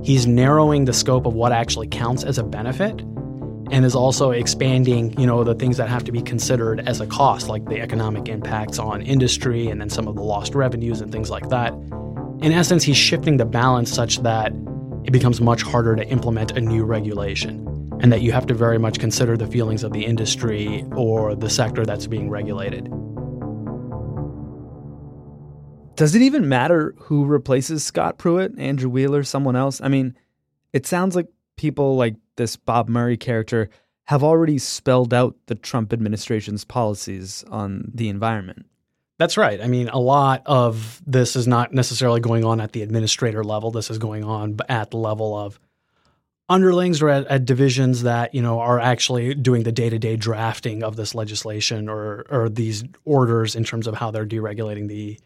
He's 0.02 0.26
narrowing 0.26 0.84
the 0.84 0.92
scope 0.92 1.26
of 1.26 1.34
what 1.34 1.52
actually 1.52 1.88
counts 1.88 2.24
as 2.24 2.38
a 2.38 2.42
benefit 2.42 3.00
and 3.70 3.84
is 3.84 3.94
also 3.94 4.30
expanding, 4.30 5.18
you 5.18 5.26
know, 5.26 5.42
the 5.44 5.54
things 5.54 5.76
that 5.76 5.88
have 5.88 6.04
to 6.04 6.12
be 6.12 6.22
considered 6.22 6.80
as 6.88 7.00
a 7.00 7.06
cost, 7.06 7.48
like 7.48 7.64
the 7.66 7.80
economic 7.80 8.28
impacts 8.28 8.78
on 8.78 9.02
industry 9.02 9.68
and 9.68 9.80
then 9.80 9.90
some 9.90 10.06
of 10.06 10.14
the 10.14 10.22
lost 10.22 10.54
revenues 10.54 11.00
and 11.00 11.10
things 11.10 11.30
like 11.30 11.48
that. 11.48 11.72
In 12.42 12.52
essence, 12.52 12.84
he's 12.84 12.96
shifting 12.96 13.38
the 13.38 13.46
balance 13.46 13.90
such 13.90 14.18
that 14.18 14.52
it 15.04 15.10
becomes 15.10 15.40
much 15.40 15.62
harder 15.62 15.96
to 15.96 16.06
implement 16.08 16.52
a 16.52 16.60
new 16.60 16.84
regulation 16.84 17.66
and 18.00 18.12
that 18.12 18.20
you 18.20 18.30
have 18.32 18.46
to 18.46 18.54
very 18.54 18.78
much 18.78 18.98
consider 18.98 19.36
the 19.36 19.46
feelings 19.46 19.82
of 19.82 19.92
the 19.92 20.04
industry 20.04 20.84
or 20.94 21.34
the 21.34 21.48
sector 21.48 21.86
that's 21.86 22.06
being 22.06 22.28
regulated. 22.28 22.90
Does 25.96 26.14
it 26.14 26.20
even 26.20 26.46
matter 26.46 26.94
who 26.98 27.24
replaces 27.24 27.82
Scott 27.82 28.18
Pruitt, 28.18 28.58
Andrew 28.58 28.90
Wheeler, 28.90 29.22
someone 29.22 29.56
else? 29.56 29.80
I 29.80 29.88
mean, 29.88 30.14
it 30.74 30.86
sounds 30.86 31.16
like 31.16 31.28
people 31.56 31.96
like 31.96 32.16
this 32.36 32.54
Bob 32.56 32.90
Murray 32.90 33.16
character 33.16 33.70
have 34.04 34.22
already 34.22 34.58
spelled 34.58 35.14
out 35.14 35.36
the 35.46 35.54
Trump 35.54 35.94
administration's 35.94 36.64
policies 36.64 37.44
on 37.50 37.90
the 37.94 38.10
environment. 38.10 38.66
That's 39.18 39.36
right. 39.36 39.60
I 39.62 39.66
mean, 39.66 39.88
a 39.88 39.98
lot 39.98 40.42
of 40.44 41.02
this 41.06 41.36
is 41.36 41.46
not 41.46 41.72
necessarily 41.72 42.20
going 42.20 42.44
on 42.44 42.60
at 42.60 42.72
the 42.72 42.82
administrator 42.82 43.42
level. 43.42 43.70
This 43.70 43.90
is 43.90 43.98
going 43.98 44.24
on 44.24 44.58
at 44.68 44.90
the 44.90 44.98
level 44.98 45.36
of 45.36 45.58
underlings 46.48 47.02
or 47.02 47.08
at, 47.08 47.26
at 47.26 47.44
divisions 47.44 48.02
that 48.02 48.34
you 48.34 48.42
know 48.42 48.60
are 48.60 48.78
actually 48.78 49.34
doing 49.34 49.64
the 49.64 49.72
day-to-day 49.72 50.16
drafting 50.16 50.82
of 50.82 50.96
this 50.96 51.14
legislation 51.14 51.88
or 51.88 52.24
or 52.30 52.48
these 52.48 52.84
orders 53.04 53.56
in 53.56 53.64
terms 53.64 53.86
of 53.86 53.94
how 53.94 54.10
they're 54.10 54.26
deregulating 54.26 54.86
the 54.86 55.18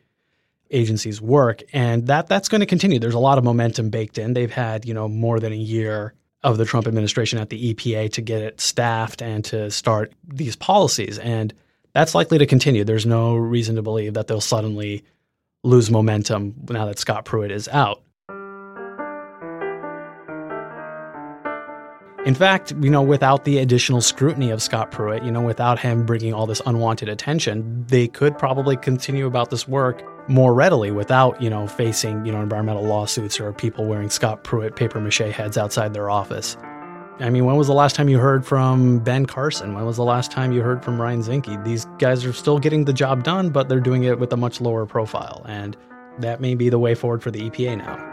agency's 0.71 1.21
work 1.21 1.63
and 1.73 2.07
that 2.07 2.27
that's 2.27 2.49
going 2.49 2.61
to 2.61 2.67
continue 2.67 2.99
there's 2.99 3.13
a 3.13 3.19
lot 3.19 3.37
of 3.37 3.45
momentum 3.45 3.91
baked 3.91 4.17
in 4.17 4.33
they've 4.33 4.53
had 4.53 4.87
you 4.87 4.95
know 4.95 5.09
more 5.09 5.41
than 5.41 5.53
a 5.53 5.57
year 5.57 6.15
of 6.43 6.57
the 6.57 6.65
Trump 6.65 6.87
administration 6.87 7.39
at 7.39 7.51
the 7.51 7.75
EPA 7.75 8.11
to 8.13 8.23
get 8.23 8.41
it 8.41 8.61
staffed 8.61 9.21
and 9.21 9.45
to 9.45 9.71
start 9.71 10.13
these 10.27 10.57
policies 10.57 11.19
and 11.19 11.53
that's 11.95 12.15
likely 12.15 12.39
to 12.39 12.47
continue 12.47 12.85
there's 12.85 13.07
no 13.07 13.35
reason 13.35 13.77
to 13.77 13.83
believe 13.83 14.15
that 14.15 14.27
they'll 14.27 14.41
suddenly 14.41 15.05
lose 15.63 15.91
momentum 15.91 16.55
now 16.71 16.87
that 16.87 16.99
Scott 16.99 17.25
Pruitt 17.25 17.51
is 17.51 17.69
out 17.69 18.03
In 22.27 22.35
fact, 22.35 22.75
you 22.83 22.91
know, 22.91 23.01
without 23.01 23.47
the 23.47 23.59
additional 23.59 24.03
scrutiny 24.03 24.51
of 24.51 24.61
Scott 24.61 24.91
Pruitt, 24.91 25.25
you 25.25 25.31
know, 25.31 25.41
without 25.41 25.79
him 25.79 26.05
bringing 26.05 26.35
all 26.35 26.47
this 26.47 26.61
unwanted 26.67 27.09
attention, 27.09 27.87
they 27.87 28.09
could 28.09 28.37
probably 28.37 28.77
continue 28.77 29.27
about 29.27 29.49
this 29.49 29.67
work 29.67 30.03
more 30.29 30.53
readily 30.53 30.91
without, 30.91 31.41
you 31.41 31.49
know, 31.49 31.67
facing, 31.67 32.27
you 32.27 32.31
know, 32.31 32.43
environmental 32.43 32.85
lawsuits 32.85 33.41
or 33.41 33.55
people 33.55 33.87
wearing 33.87 34.11
Scott 34.11 34.45
Pruitt 34.45 34.77
paper 34.77 35.01
mache 35.01 35.33
heads 35.33 35.57
outside 35.57 35.95
their 35.95 36.11
office. 36.11 36.59
I 37.21 37.29
mean, 37.29 37.45
when 37.45 37.57
was 37.57 37.67
the 37.67 37.75
last 37.75 37.97
time 37.97 38.09
you 38.09 38.19
heard 38.19 38.47
from 38.47 39.01
Ben 39.01 39.27
Carson? 39.27 39.75
When 39.75 39.85
was 39.85 39.99
the 39.99 40.05
last 40.05 40.31
time 40.31 40.53
you 40.53 40.63
heard 40.63 40.83
from 40.83 40.99
Ryan 40.99 41.21
Zinke? 41.21 41.63
These 41.65 41.85
guys 41.99 42.25
are 42.25 42.33
still 42.33 42.59
getting 42.59 42.87
the 42.87 42.95
job 42.95 43.25
done, 43.25 43.51
but 43.51 43.69
they're 43.69 43.79
doing 43.79 44.05
it 44.05 44.19
with 44.19 44.33
a 44.33 44.39
much 44.39 44.59
lower 44.59 44.87
profile. 44.87 45.45
And 45.47 45.77
that 46.21 46.41
may 46.41 46.55
be 46.55 46.71
the 46.71 46.79
way 46.79 46.95
forward 46.95 47.23
for 47.23 47.31
the 47.31 47.51
EPA 47.51 47.77
now. 47.77 48.07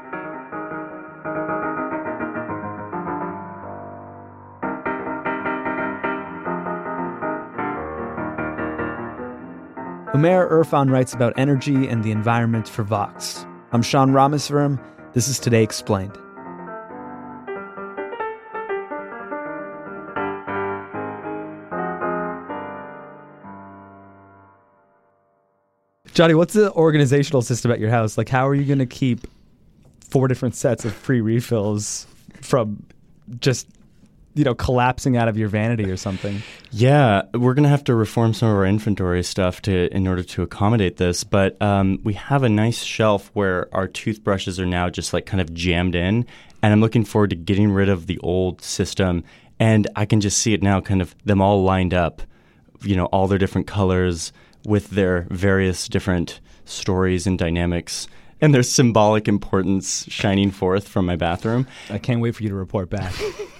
Umair 10.13 10.51
Irfan 10.51 10.91
writes 10.91 11.13
about 11.13 11.31
energy 11.37 11.87
and 11.87 12.03
the 12.03 12.11
environment 12.11 12.67
for 12.67 12.83
Vox. 12.83 13.45
I'm 13.71 13.83
Sean 13.83 14.11
Rameswaram. 14.11 14.83
This 15.13 15.29
is 15.29 15.39
Today 15.39 15.63
Explained. 15.63 16.17
Johnny, 26.17 26.33
what's 26.33 26.55
the 26.55 26.73
organizational 26.73 27.43
system 27.43 27.69
at 27.69 27.79
your 27.79 27.91
house? 27.91 28.17
Like, 28.17 28.27
how 28.27 28.47
are 28.47 28.55
you 28.55 28.65
going 28.65 28.79
to 28.79 28.87
keep 28.87 29.27
four 29.99 30.27
different 30.27 30.55
sets 30.55 30.83
of 30.83 30.91
free 30.91 31.21
refills 31.21 32.07
from 32.41 32.83
just, 33.39 33.67
you 34.33 34.43
know, 34.43 34.55
collapsing 34.55 35.15
out 35.15 35.27
of 35.27 35.37
your 35.37 35.47
vanity 35.47 35.91
or 35.91 35.95
something? 35.95 36.41
Yeah, 36.71 37.21
we're 37.35 37.53
gonna 37.53 37.69
have 37.69 37.83
to 37.83 37.93
reform 37.93 38.33
some 38.33 38.49
of 38.49 38.55
our 38.55 38.65
inventory 38.65 39.21
stuff 39.23 39.61
to 39.63 39.95
in 39.95 40.07
order 40.07 40.23
to 40.23 40.41
accommodate 40.41 40.97
this. 40.97 41.23
But 41.23 41.61
um, 41.61 41.99
we 42.03 42.15
have 42.15 42.41
a 42.41 42.49
nice 42.49 42.81
shelf 42.81 43.29
where 43.35 43.67
our 43.71 43.87
toothbrushes 43.87 44.59
are 44.59 44.65
now 44.65 44.89
just 44.89 45.13
like 45.13 45.27
kind 45.27 45.39
of 45.39 45.53
jammed 45.53 45.93
in, 45.93 46.25
and 46.63 46.73
I'm 46.73 46.81
looking 46.81 47.05
forward 47.05 47.29
to 47.29 47.35
getting 47.35 47.69
rid 47.69 47.89
of 47.89 48.07
the 48.07 48.17
old 48.23 48.63
system. 48.63 49.23
And 49.59 49.87
I 49.95 50.07
can 50.07 50.19
just 50.19 50.39
see 50.39 50.55
it 50.55 50.63
now, 50.63 50.81
kind 50.81 50.99
of 51.03 51.15
them 51.25 51.41
all 51.41 51.61
lined 51.61 51.93
up, 51.93 52.23
you 52.81 52.95
know, 52.95 53.05
all 53.05 53.27
their 53.27 53.37
different 53.37 53.67
colors 53.67 54.33
with 54.67 54.91
their 54.91 55.25
various 55.31 55.87
different 55.87 56.39
stories 56.65 57.25
and 57.25 57.39
dynamics 57.39 58.07
and 58.39 58.53
their 58.53 58.61
symbolic 58.61 59.27
importance 59.27 60.05
shining 60.09 60.51
forth 60.51 60.87
from 60.87 61.05
my 61.05 61.15
bathroom. 61.15 61.65
I 61.89 61.97
can't 61.97 62.21
wait 62.21 62.35
for 62.35 62.43
you 62.43 62.49
to 62.49 62.55
report 62.55 62.89
back. 62.89 63.13